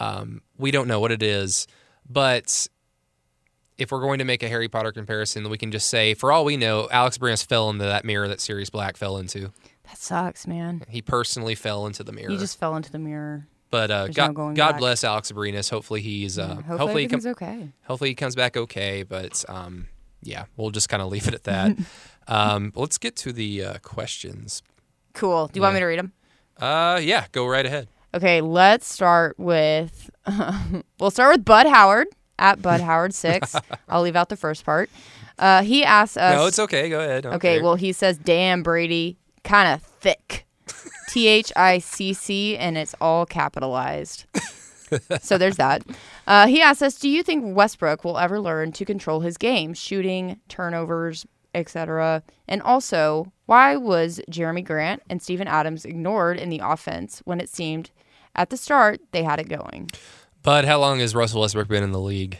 [0.00, 1.66] Um, we don't know what it is,
[2.08, 2.68] but
[3.78, 6.44] if we're going to make a Harry Potter comparison, we can just say, for all
[6.44, 9.52] we know, Alex Abrines fell into that mirror that Sirius Black fell into.
[9.84, 10.82] That sucks, man.
[10.88, 12.30] He personally fell into the mirror.
[12.30, 13.46] He just fell into the mirror.
[13.70, 14.78] But uh, God, no God back.
[14.78, 15.68] bless Alex Abrines.
[15.70, 17.68] Hopefully he's uh, Hopefully, hopefully he, com- everything's okay.
[17.84, 19.02] hopefully he comes back okay.
[19.02, 19.88] But um,
[20.22, 21.76] yeah, we'll just kind of leave it at that.
[22.28, 24.62] um, let's get to the uh, questions.
[25.14, 25.48] Cool.
[25.48, 26.12] Do you want me to read them?
[26.58, 27.88] Uh, yeah, go right ahead.
[28.14, 30.08] Okay, let's start with.
[30.98, 33.54] we'll start with Bud Howard at Bud Howard six.
[33.88, 34.88] I'll leave out the first part.
[35.38, 36.34] Uh, he asks us.
[36.34, 36.88] no, it's okay.
[36.88, 37.24] Go ahead.
[37.24, 37.62] Don't Okay, care.
[37.62, 40.46] well, he says, "Damn, Brady, kind of thick."
[41.08, 44.24] T H I C C, and it's all capitalized.
[45.20, 45.82] so there's that.
[46.26, 49.74] Uh, he asks us, "Do you think Westbrook will ever learn to control his game,
[49.74, 52.22] shooting, turnovers, etc.?
[52.46, 57.48] And also, why was Jerami Grant and Steven Adams ignored in the offense when it
[57.48, 57.90] seemed
[58.34, 59.90] at the start they had it going?
[60.42, 62.38] But how long has Russell Westbrook been in the league?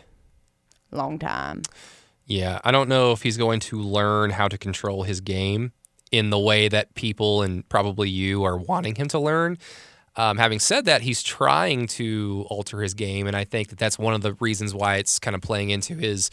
[0.91, 1.63] Long time.
[2.25, 5.73] Yeah, I don't know if he's going to learn how to control his game
[6.11, 9.59] in the way that people and probably you are wanting him to learn.
[10.17, 14.01] Um, having said that, he's trying to alter his game, and I think that that's
[14.01, 16.29] one of the reasons why it's kind of playing into his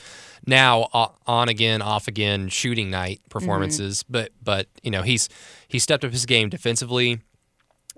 [0.47, 0.89] now
[1.27, 4.03] on again, off again shooting night performances.
[4.09, 5.29] But but you know he's
[5.67, 7.19] he stepped up his game defensively.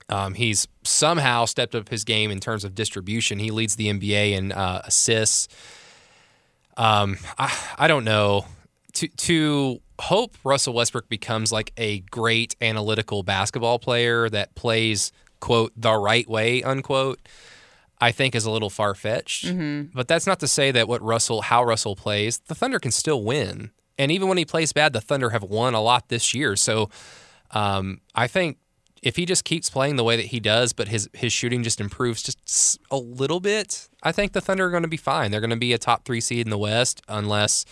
[0.09, 3.39] Um, he's somehow stepped up his game in terms of distribution.
[3.39, 5.47] He leads the NBA in uh, assists.
[6.75, 8.45] Um, I, I don't know.
[8.97, 15.71] To to hope Russell Westbrook becomes like a great analytical basketball player that plays quote
[15.75, 17.19] the right way unquote.
[17.99, 19.45] I think is a little far fetched,
[19.93, 23.23] but that's not to say that what Russell, how Russell plays, the Thunder can still
[23.23, 23.71] win.
[23.97, 26.55] And even when he plays bad, the Thunder have won a lot this year.
[26.55, 26.91] So
[27.49, 28.57] um, I think
[29.01, 31.81] if he just keeps playing the way that he does, but his his shooting just
[31.81, 35.31] improves just a little bit, I think the Thunder are going to be fine.
[35.31, 37.65] They're going to be a top three seed in the West, unless,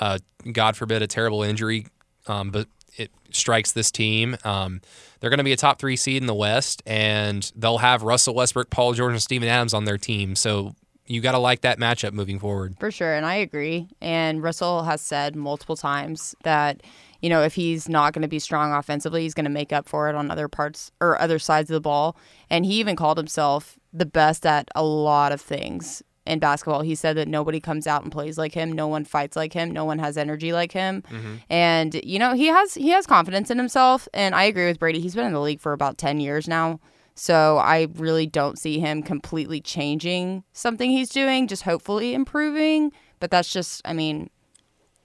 [0.00, 0.18] uh,
[0.50, 1.86] God forbid, a terrible injury,
[2.26, 4.36] um, but it strikes this team.
[4.44, 4.80] Um,
[5.20, 8.34] they're going to be a top three seed in the West, and they'll have Russell
[8.34, 10.34] Westbrook, Paul George, and Steven Adams on their team.
[10.34, 10.74] So
[11.06, 12.76] you got to like that matchup moving forward.
[12.80, 13.88] For sure, and I agree.
[14.00, 16.82] And Russell has said multiple times that
[17.20, 19.88] you know if he's not going to be strong offensively, he's going to make up
[19.88, 22.16] for it on other parts or other sides of the ball.
[22.48, 26.82] And he even called himself the best at a lot of things in basketball.
[26.82, 29.70] He said that nobody comes out and plays like him, no one fights like him,
[29.70, 31.02] no one has energy like him.
[31.48, 35.00] And you know, he has he has confidence in himself and I agree with Brady.
[35.00, 36.80] He's been in the league for about 10 years now.
[37.14, 42.92] So I really don't see him completely changing something he's doing, just hopefully improving.
[43.18, 44.30] But that's just, I mean,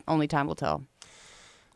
[0.07, 0.85] only time will tell.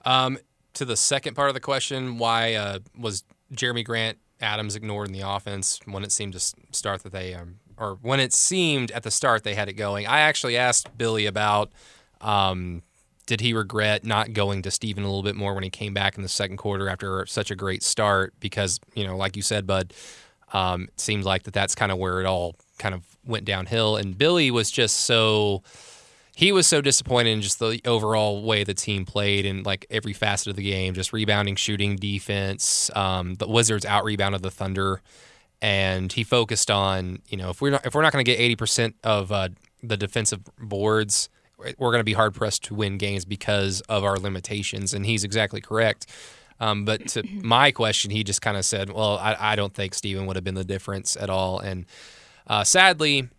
[0.05, 0.39] Um,
[0.75, 5.13] to the second part of the question, why uh, was Jerami Grant Adams ignored in
[5.13, 9.03] the offense when it seemed to start that they, um, or when it seemed at
[9.03, 10.05] the start they had it going?
[10.05, 11.71] I actually asked Billy about
[12.21, 12.83] um,
[13.25, 16.17] did he regret not going to Steven a little bit more when he came back
[16.17, 18.33] in the second quarter after such a great start?
[18.39, 19.93] Because, you know, like you said, Bud,
[20.51, 23.97] um, it seems like that that's kind of where it all kind of went downhill.
[23.97, 25.63] And Billy was just so
[26.35, 30.13] he was so disappointed in just the overall way the team played and like every
[30.13, 32.89] facet of the game, just rebounding, shooting, defense.
[32.95, 35.01] Um, the Wizards out rebounded the Thunder,
[35.61, 38.39] and he focused on you know if we're not if we're not going to get
[38.39, 39.49] eighty percent of uh,
[39.83, 44.17] the defensive boards, we're going to be hard pressed to win games because of our
[44.17, 44.93] limitations.
[44.93, 46.07] And he's exactly correct.
[46.59, 49.93] Um, but to my question, he just kind of said, "Well, I, I don't think
[49.93, 51.85] Steven would have been the difference at all." And
[52.47, 53.29] uh, sadly,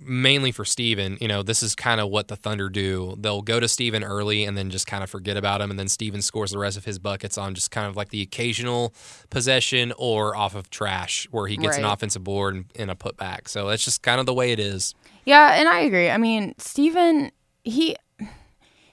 [0.00, 3.14] mainly for Steven, you know, this is kind of what the Thunder do.
[3.18, 5.70] They'll go to Steven early and then just kind of forget about him.
[5.70, 8.22] And then Steven scores the rest of his buckets on just kind of like the
[8.22, 8.94] occasional
[9.30, 13.48] possession or off of trash where he gets an offensive board and, and a putback.
[13.48, 14.94] So that's just kind of the way it is.
[15.24, 16.10] Yeah, and I agree.
[16.10, 17.96] I mean, Steven, he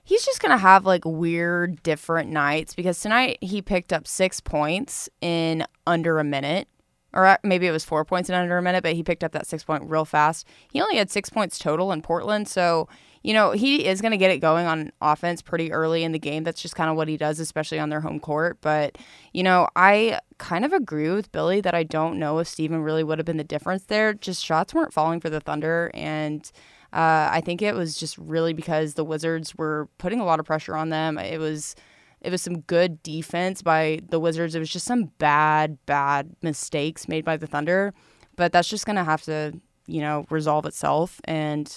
[0.03, 5.09] he's just gonna have like weird different nights because tonight he picked up six points
[5.21, 6.67] in under a minute.
[7.13, 9.31] Or uh, maybe it was four points in under a minute, but he picked up
[9.33, 10.47] that six point real fast.
[10.71, 12.87] He only had six points total in Portland, so
[13.23, 16.19] you know he is going to get it going on offense pretty early in the
[16.19, 16.43] game.
[16.43, 18.59] That's just kind of what he does, especially on their home court.
[18.61, 18.97] But
[19.33, 23.03] you know, I kind of agree with Billy that I don't know if Steven really
[23.03, 24.13] would have been the difference there.
[24.13, 26.49] Just shots weren't falling for the Thunder, and
[26.93, 30.45] uh, I think it was just really because the Wizards were putting a lot of
[30.45, 31.17] pressure on them.
[31.17, 31.75] It was
[32.21, 34.55] it was some good defense by the Wizards.
[34.55, 37.93] It was just some bad, bad mistakes made by the Thunder.
[38.35, 41.73] But that's just gonna have to, you know, resolve itself and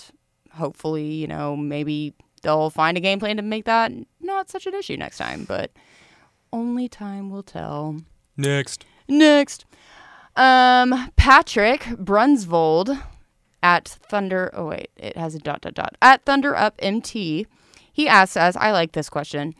[0.53, 4.75] hopefully, you know, maybe they'll find a game plan to make that not such an
[4.75, 5.45] issue next time.
[5.45, 5.73] But
[6.53, 7.97] only time will tell.
[8.37, 8.85] Next.
[9.09, 9.65] Next.
[10.37, 13.03] Um, Patrick Brunsvold
[13.63, 14.51] at Thunder.
[14.53, 15.97] Oh, wait, it has a dot, dot, dot.
[16.03, 17.47] At Thunder Up MT.
[17.93, 19.55] He asks us, I like this question.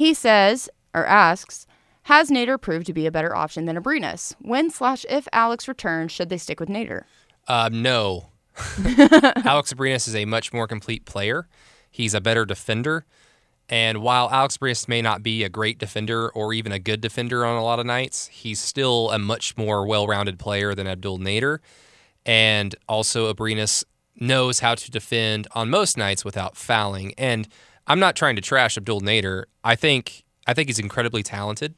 [0.00, 1.66] He says, or asks,
[2.04, 4.32] has Nader proved to be a better option than Abrines?
[4.40, 7.02] When slash if Alex returns, should they stick with Nader?
[7.46, 8.30] Uh, no.
[9.44, 11.48] Alex Abrines is a much more complete player.
[11.90, 13.04] He's a better defender.
[13.68, 17.44] And while Alex Abrines may not be a great defender or even a good defender
[17.44, 21.18] on a lot of nights, he's still a much more well rounded player than Abdul
[21.18, 21.58] Nader.
[22.24, 23.84] And also, Abrines
[24.18, 27.12] knows how to defend on most nights without fouling.
[27.18, 27.46] And
[27.90, 29.44] I'm not trying to trash Abdul Nader.
[29.64, 31.74] I think I think he's incredibly talented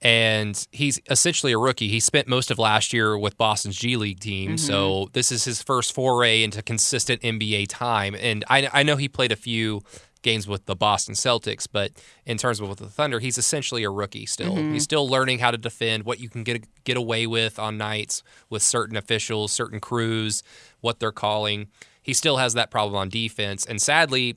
[0.00, 1.88] and he's essentially a rookie.
[1.88, 4.56] He spent most of last year with Boston's G League team, mm-hmm.
[4.58, 8.14] so this is his first foray into consistent NBA time.
[8.14, 9.82] And I, I know he played a few
[10.22, 11.92] games with the Boston Celtics, but
[12.26, 14.54] in terms of with the Thunder, he's essentially a rookie still.
[14.54, 14.74] Mm-hmm.
[14.74, 18.22] He's still learning how to defend, what you can get get away with on nights
[18.50, 20.42] with certain officials, certain crews,
[20.80, 21.68] what they're calling.
[22.02, 24.36] He still has that problem on defense, and sadly,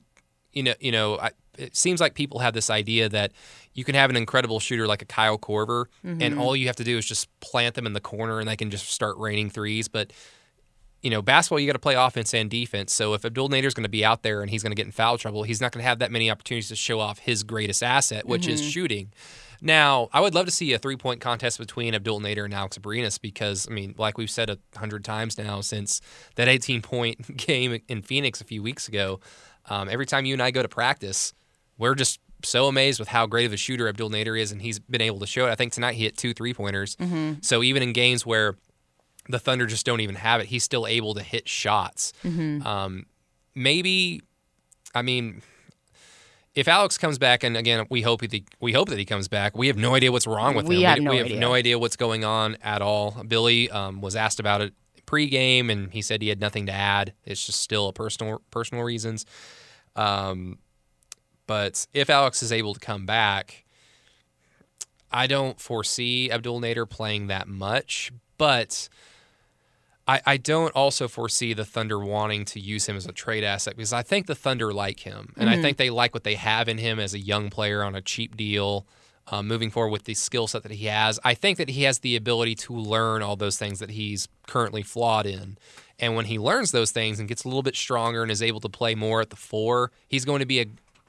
[0.58, 3.30] you know, you know, I, it seems like people have this idea that
[3.74, 6.40] you can have an incredible shooter like a Kyle Korver, and mm-hmm.
[6.40, 8.70] all you have to do is just plant them in the corner, and they can
[8.70, 9.86] just start raining threes.
[9.86, 10.12] But
[11.00, 12.92] you know, basketball, you got to play offense and defense.
[12.92, 14.90] So if Abdul Nader's going to be out there and he's going to get in
[14.90, 17.84] foul trouble, he's not going to have that many opportunities to show off his greatest
[17.84, 18.70] asset, which is mm-hmm.
[18.70, 19.12] shooting.
[19.60, 22.78] Now, I would love to see a three point contest between Abdul Nader and Alex
[22.78, 26.00] Abrines because, I mean, like we've said a hundred times now since
[26.36, 29.20] that 18 point game in Phoenix a few weeks ago,
[29.68, 31.32] um, every time you and I go to practice,
[31.76, 34.78] we're just so amazed with how great of a shooter Abdul Nader is, and he's
[34.78, 35.50] been able to show it.
[35.50, 36.96] I think tonight he hit two three pointers.
[37.40, 38.56] So even in games where
[39.28, 42.12] the Thunder just don't even have it, he's still able to hit shots.
[42.24, 43.06] Um,
[43.54, 44.22] maybe,
[44.94, 45.42] I mean,
[46.54, 49.56] if Alex comes back, and again, we hope he, we hope that he comes back.
[49.56, 50.88] We have no idea what's wrong with We him.
[50.88, 51.40] have we, no we have idea.
[51.40, 53.22] no idea what's going on at all.
[53.26, 54.72] Billy um, was asked about it
[55.08, 57.14] pregame, and he said he had nothing to add.
[57.24, 59.24] It's just still a personal personal reasons.
[59.96, 60.58] Um,
[61.46, 63.64] but if Alex is able to come back,
[65.10, 68.88] I don't foresee Abdul Nader playing that much, but
[70.06, 73.76] I, I don't also foresee the Thunder wanting to use him as a trade asset
[73.76, 76.68] because I think the Thunder like him, and I think they like what they have
[76.68, 78.86] in him as a young player on a cheap deal.
[79.30, 81.98] Um, moving forward with the skill set that he has, I think that he has
[81.98, 85.58] the ability to learn all those things that he's currently flawed in.
[85.98, 88.60] And when he learns those things and gets a little bit stronger and is able
[88.60, 90.66] to play more at the four, he's going to be a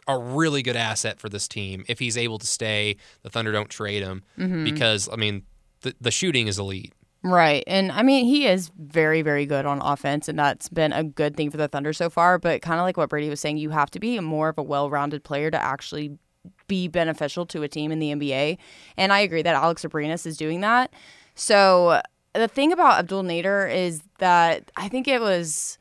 [0.08, 2.98] a really good asset for this team if he's able to stay.
[3.22, 4.24] The Thunder don't trade him
[4.64, 5.44] because I mean
[5.82, 6.94] the the shooting is elite.
[7.22, 7.64] Right.
[7.68, 11.36] And I mean, he is very, very good on offense, and that's been a good
[11.36, 12.40] thing for the Thunder so far.
[12.40, 14.64] But kind of like what Brady was saying, you have to be more of a
[14.64, 16.18] well rounded player to actually
[16.70, 18.58] be beneficial to a team in the NBA.
[18.96, 20.94] And I agree that Alex Abrines is doing that.
[21.36, 22.02] So
[22.34, 25.78] the thing about Abdul Nader is that I think it was.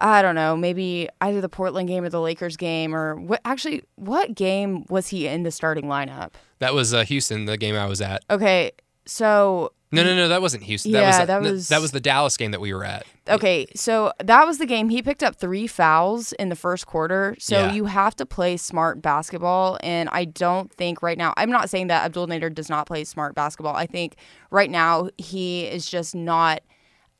[0.00, 3.40] I don't know, maybe either the Portland game or the Lakers game, or what?
[3.44, 6.34] Actually, what game was he in the starting lineup?
[6.60, 8.24] That was uh, Houston, the game I was at.
[8.30, 8.70] Okay,
[9.06, 10.92] so No, no, no, that wasn't Houston.
[10.92, 13.06] that Yeah, was that no, was- that was the Dallas game that we were at.
[13.28, 14.90] Okay, so that was the game.
[14.90, 17.34] He picked up three fouls in the first quarter.
[17.38, 17.72] So Yeah.
[17.72, 19.78] you have to play smart basketball.
[19.82, 23.04] And I don't think right now, I'm not saying that Abdul Nader does not play
[23.04, 23.76] smart basketball.
[23.76, 24.16] I think
[24.50, 26.60] right now he is just not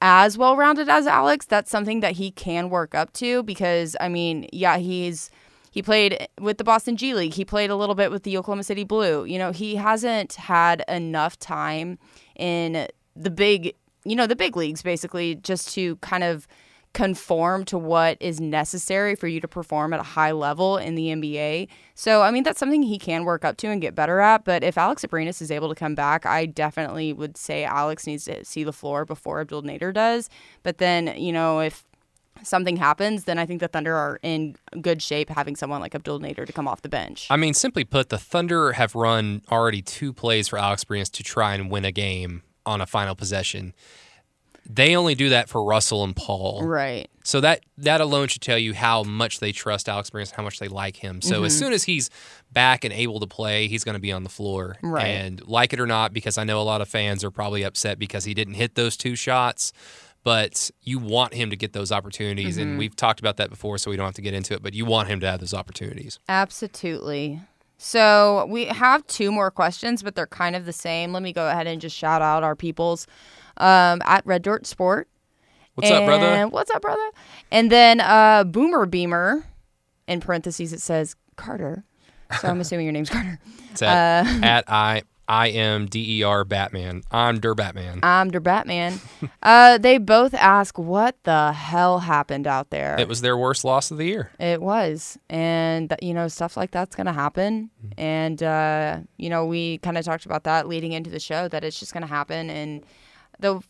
[0.00, 1.46] as well rounded as Alex.
[1.46, 5.30] That's something that he can work up to because, I mean, yeah, he's.
[5.70, 7.34] He played with the Boston G League.
[7.34, 9.24] He played a little bit with the Oklahoma City Blue.
[9.26, 11.98] You know, he hasn't had enough time
[12.38, 13.74] in the big,
[14.04, 16.46] you know, the big leagues basically just to kind of
[16.94, 21.08] conform to what is necessary for you to perform at a high level in the
[21.08, 21.68] NBA.
[21.94, 24.44] So, I mean, that's something he can work up to and get better at.
[24.44, 28.24] But if Alex Abrines is able to come back, I definitely would say Alex needs
[28.24, 30.30] to see the floor before Abdul Nader does.
[30.62, 31.84] But then, you know, if
[32.42, 36.20] something happens, then I think the Thunder are in good shape having someone like Abdul
[36.20, 37.26] Nader to come off the bench.
[37.30, 41.22] I mean, simply put, the Thunder have run already two plays for Alex Abrines to
[41.22, 43.74] try and win a game on a final possession.
[44.70, 46.62] They only do that for Russell and Paul.
[46.62, 47.08] Right.
[47.24, 50.58] So that that alone should tell you how much they trust Alex Abrines, how much
[50.58, 51.22] they like him.
[51.22, 51.58] So as mm-hmm.
[51.58, 52.10] soon as he's
[52.52, 54.76] back and able to play, he's going to be on the floor.
[54.82, 55.06] Right.
[55.06, 57.98] And like it or not, because I know a lot of fans are probably upset
[57.98, 59.72] because he didn't hit those two shots.
[60.28, 63.90] But you want him to get those opportunities, and we've talked about that before, so
[63.90, 64.62] we don't have to get into it.
[64.62, 66.18] But you want him to have those opportunities.
[66.28, 67.40] Absolutely.
[67.78, 71.14] So we have two more questions, but they're kind of the same.
[71.14, 73.06] Let me go ahead and just shout out our peoples
[73.56, 75.08] um, at Red Dirt Sport.
[75.76, 76.26] What's up, brother?
[76.26, 77.08] And- What's up, brother?
[77.50, 79.46] And then uh, Boomer Beamer,
[80.06, 81.84] in parentheses, it says Carter.
[82.42, 83.38] So I'm assuming your name's Carter.
[83.70, 87.02] It's at, Uh, at I I M D E R Batman.
[87.10, 88.00] I'm Der Batman.
[88.02, 88.98] I'm der Batman.
[89.42, 92.96] uh, they both ask what the hell happened out there.
[92.98, 94.30] It was their worst loss of the year.
[94.40, 95.18] It was.
[95.28, 97.70] And, you know, stuff like that's going to happen.
[97.98, 101.62] And, uh, you know, we kind of talked about that leading into the show that
[101.62, 102.48] it's just going to happen.
[102.48, 102.84] And
[103.38, 103.60] the,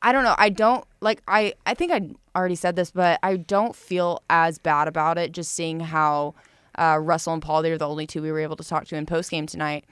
[0.00, 0.34] I don't know.
[0.38, 4.58] I don't, like, I, I think I already said this, but I don't feel as
[4.58, 6.34] bad about it just seeing how
[6.78, 8.96] uh, Russell and Paul, they were the only two we were able to talk to
[8.96, 9.84] in post game tonight.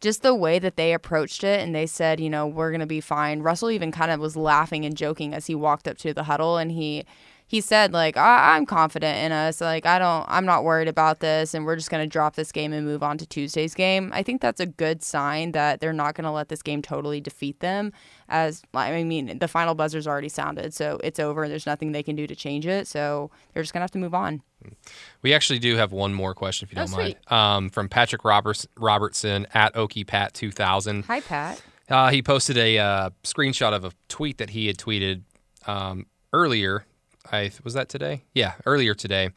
[0.00, 2.86] Just the way that they approached it and they said, you know, we're going to
[2.86, 3.40] be fine.
[3.40, 6.58] Russell even kind of was laughing and joking as he walked up to the huddle
[6.58, 7.04] and he,
[7.48, 11.20] he said like I- i'm confident in us like i don't i'm not worried about
[11.20, 14.10] this and we're just going to drop this game and move on to tuesday's game
[14.14, 17.20] i think that's a good sign that they're not going to let this game totally
[17.20, 17.92] defeat them
[18.28, 22.02] as i mean the final buzzer's already sounded so it's over and there's nothing they
[22.02, 24.42] can do to change it so they're just going to have to move on
[25.22, 27.16] We actually do have one more question, if you Oh, don't mind.
[27.28, 31.04] Um, from Patrick Roberts, Robertson at OkiePat2000.
[31.04, 35.22] hi pat Uh, he posted a uh, screenshot of a tweet that he had tweeted
[35.66, 36.84] um, earlier.
[37.32, 38.24] I was that today?
[38.34, 39.30] Yeah, earlier today.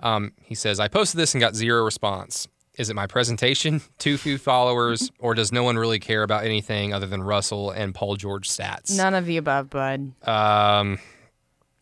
[0.00, 2.46] Um, he says, "I posted this and got zero response.
[2.76, 6.94] Is it my presentation, too few followers, or does no one really care about anything
[6.94, 10.98] other than Russell and Paul George stats?" none of the above bud Um,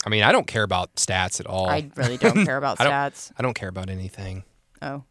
[0.04, 1.68] I mean, I don't care about stats at all.
[1.68, 4.44] i really don't care about I don't- stats I don't care about anything.
[4.82, 5.02] oh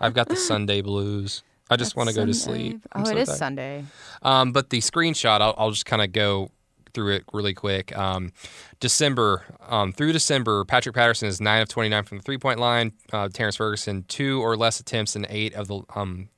[0.00, 1.42] I've got the Sunday blues.
[1.70, 2.82] I just want to go to sleep.
[2.92, 3.38] I'm oh so it is tired.
[3.38, 3.84] sunday
[4.22, 6.50] Um, but the screenshot, I'll, I'll just kind of go
[6.94, 7.96] through it really quick.
[7.96, 8.32] Um,
[8.80, 12.58] December um, through December, Patrick Patterson is nine of twenty nine from the three point
[12.58, 12.92] line.
[13.12, 16.28] Uh, Terrence Ferguson two or less attempts in eight of the um,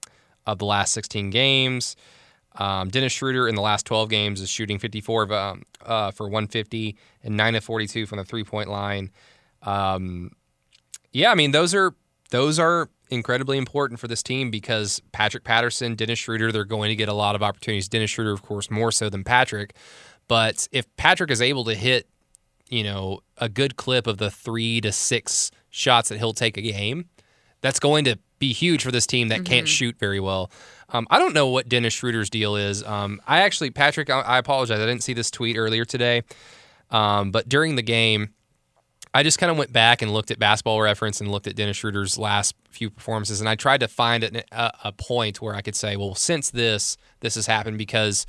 [0.47, 1.97] of the last sixteen games.
[2.57, 6.29] Um, Dennis Schroeder in the last 12 games is shooting 54 of, um, uh, for
[6.29, 9.11] 150 and 9 of 42 from the three point line.
[9.63, 10.31] Um,
[11.13, 11.95] yeah, I mean those are
[12.31, 16.97] those are incredibly important for this team because Patrick Patterson, Dennis Schroeder, they're going to
[16.97, 17.89] get a lot of opportunities.
[17.89, 19.75] Dennis Schroeder, of course, more so than Patrick.
[20.29, 22.09] But if Patrick is able to hit,
[22.69, 26.63] you know, a good clip of the three to six shots that he'll take a
[26.63, 27.07] game,
[27.61, 30.51] that's going to be huge for this team that can't shoot very well.
[30.91, 32.85] Um, I don't know what Dennis Schroeder's deal is.
[32.85, 34.81] Um, I actually, Patrick, I, I apologize.
[34.81, 36.23] I didn't see this tweet earlier today.
[36.91, 38.35] Um, but during the game,
[39.15, 41.77] I just kind of went back and looked at basketball reference and looked at Dennis
[41.77, 43.41] Schroeder's last few performances.
[43.41, 46.51] And I tried to find an, a, a point where I could say, well, since
[46.51, 48.27] this, this has happened because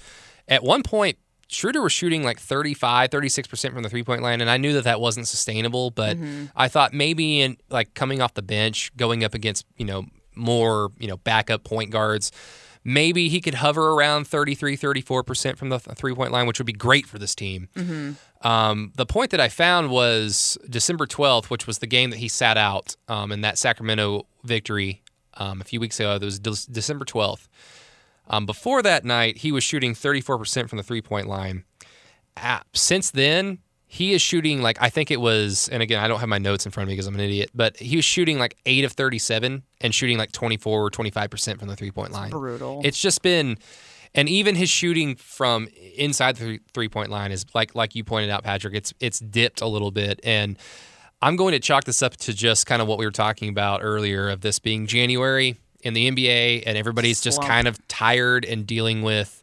[0.48, 1.18] at one point,
[1.48, 4.42] Schroeder was shooting like 35, 36% from the three point line.
[4.42, 6.18] And I knew that that wasn't sustainable, but
[6.56, 10.92] I thought maybe in like coming off the bench, going up against, you know, more,
[11.00, 12.32] you know, backup point guards,
[12.84, 16.74] maybe he could hover around 33, 34% from the three point line, which would be
[16.74, 17.70] great for this team.
[18.42, 22.28] Um, the point that I found was December 12th, which was the game that he
[22.28, 25.02] sat out um, in that Sacramento victory
[25.36, 26.18] um, a few weeks ago.
[26.20, 27.48] That was De- December 12th.
[28.28, 31.64] Um, before that night, he was shooting 34% from the three point line.
[32.38, 36.20] Ah, since then, he is shooting like, I think it was, and again, I don't
[36.20, 38.38] have my notes in front of me because I'm an idiot, but he was shooting
[38.40, 42.32] like 8 of 37 and shooting like 24 or 25% from the three point line.
[42.32, 43.58] brutal It's just been,
[44.14, 48.30] and even his shooting from inside the three point line is like like you pointed
[48.32, 48.76] out, Patrick.
[48.76, 50.58] It's it's dipped a little bit, and
[51.22, 53.80] I'm going to chalk this up to just kind of what we were talking about
[53.84, 57.50] earlier of this being January in the NBA, and everybody's just Slump.
[57.50, 59.42] kind of tired and dealing with,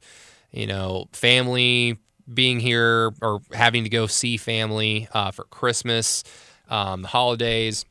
[0.51, 1.97] you know, family
[2.33, 6.25] being here or having to go see family uh, for Christmas,
[6.69, 7.85] um, the holidays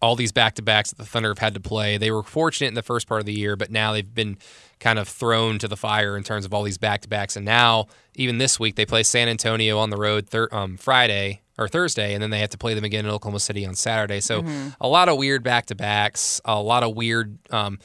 [0.00, 1.98] all these back to backs that the Thunder have had to play.
[1.98, 4.38] They were fortunate in the first part of the year, but now they've been
[4.78, 7.36] kind of thrown to the fire in terms of all these back to backs.
[7.36, 11.40] And now, even this week, they play San Antonio on the road thir- um, Friday
[11.58, 14.20] or Thursday, and then they have to play them again in Oklahoma City on Saturday.
[14.20, 14.44] So
[14.80, 17.38] a lot of weird back to backs, a lot of weird.
[17.50, 17.78] Um,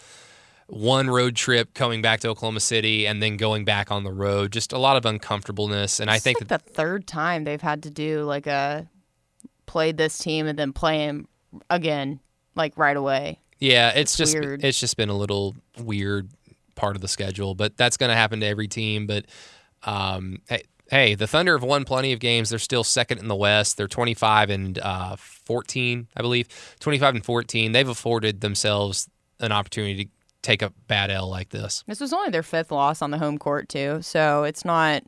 [0.68, 4.52] one road trip coming back to Oklahoma City and then going back on the road.
[4.52, 6.00] Just a lot of uncomfortableness.
[6.00, 8.88] And I think like that the third time they've had to do like a
[9.66, 11.28] played this team and then play him
[11.70, 12.20] again
[12.56, 13.40] like right away.
[13.60, 14.64] Yeah, it's, just weird.
[14.64, 16.30] it's just been a little weird
[16.76, 19.08] part of the schedule, but that's going to happen to every team.
[19.08, 19.26] But
[19.84, 20.40] um,
[20.94, 22.52] hey, the Thunder have won plenty of games.
[22.52, 23.78] They're still second in the West.
[23.78, 26.48] They're 25 and uh, 14, I believe.
[26.80, 27.72] 25 and 14.
[27.72, 30.12] They've afforded themselves an opportunity to
[30.44, 31.84] take a bad L like this.
[31.88, 35.04] This was only their fifth loss on the home court too, so it's not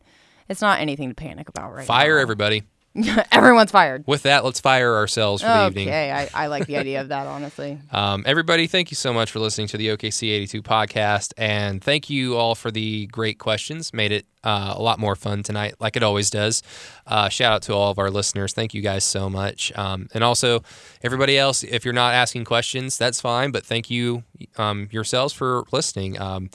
[0.50, 2.22] it's not anything to panic about right Fire now.
[2.22, 2.64] everybody.
[3.32, 4.06] Everyone's fired.
[4.08, 5.90] With that, let's fire ourselves for the evening.
[5.90, 7.78] Okay, I, I like the idea of that honestly.
[7.92, 11.34] Um, everybody, thank you so much for listening to the OKC 82 podcast.
[11.38, 13.94] And thank you all for the great questions.
[13.94, 16.64] Made it uh, a lot more fun tonight, like it always does.
[17.06, 18.54] Uh, shout out to all of our listeners.
[18.54, 19.74] Thank you guys so much.
[19.78, 20.64] Um, and also,
[21.04, 23.52] everybody else, if you're not asking questions, that's fine.
[23.52, 24.24] But thank you
[24.58, 26.20] um, yourselves for listening.
[26.22, 26.50] Um,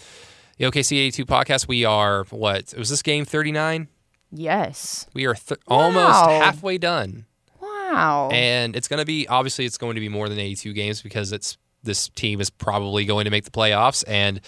[0.56, 2.74] the OKC 82 podcast, we are, what?
[2.76, 3.88] Was this game 39?
[4.32, 5.06] Yes.
[5.14, 7.26] We are th- almost halfway done.
[7.60, 8.28] Wow.
[8.32, 11.32] and it's going to be obviously it's going to be more than 82 games because
[11.32, 14.04] it's this team is probably going to make the playoffs.
[14.06, 14.40] And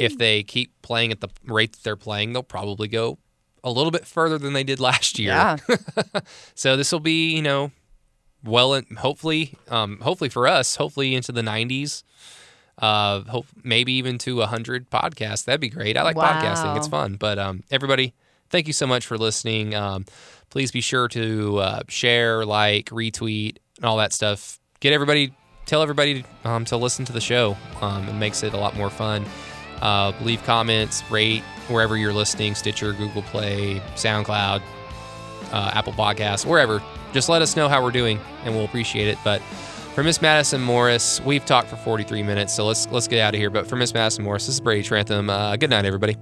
[0.00, 3.18] if they keep playing at the rate that they're playing they'll probably go
[3.62, 5.28] a little bit further than they did last year.
[5.32, 5.56] Yeah.
[6.54, 7.70] so this will be you know
[8.44, 12.02] well and hopefully um, hopefully for us hopefully into the 90s
[12.78, 15.44] uh hope maybe even to 100 podcasts.
[15.44, 15.96] That'd be great.
[15.96, 16.76] I like podcasting.
[16.78, 17.16] It's fun.
[17.16, 18.14] But um everybody
[18.50, 20.04] thank you so much for listening um
[20.50, 25.34] please be sure to uh, share like retweet and all that stuff get everybody
[25.66, 28.90] tell everybody um, to listen to the show um, it makes it a lot more
[28.90, 29.24] fun
[29.82, 34.62] uh, leave comments rate wherever you're listening stitcher google play soundcloud
[35.52, 36.82] uh, Apple Podcasts, wherever.
[37.12, 39.18] Just let us know how we're doing, and we'll appreciate it.
[39.24, 39.40] But
[39.94, 43.40] for Miss Madison Morris, we've talked for 43 minutes, so let's let's get out of
[43.40, 43.50] here.
[43.50, 45.30] But for Miss Madison Morris, this is Brady Trantham.
[45.30, 46.16] Uh, good night, everybody.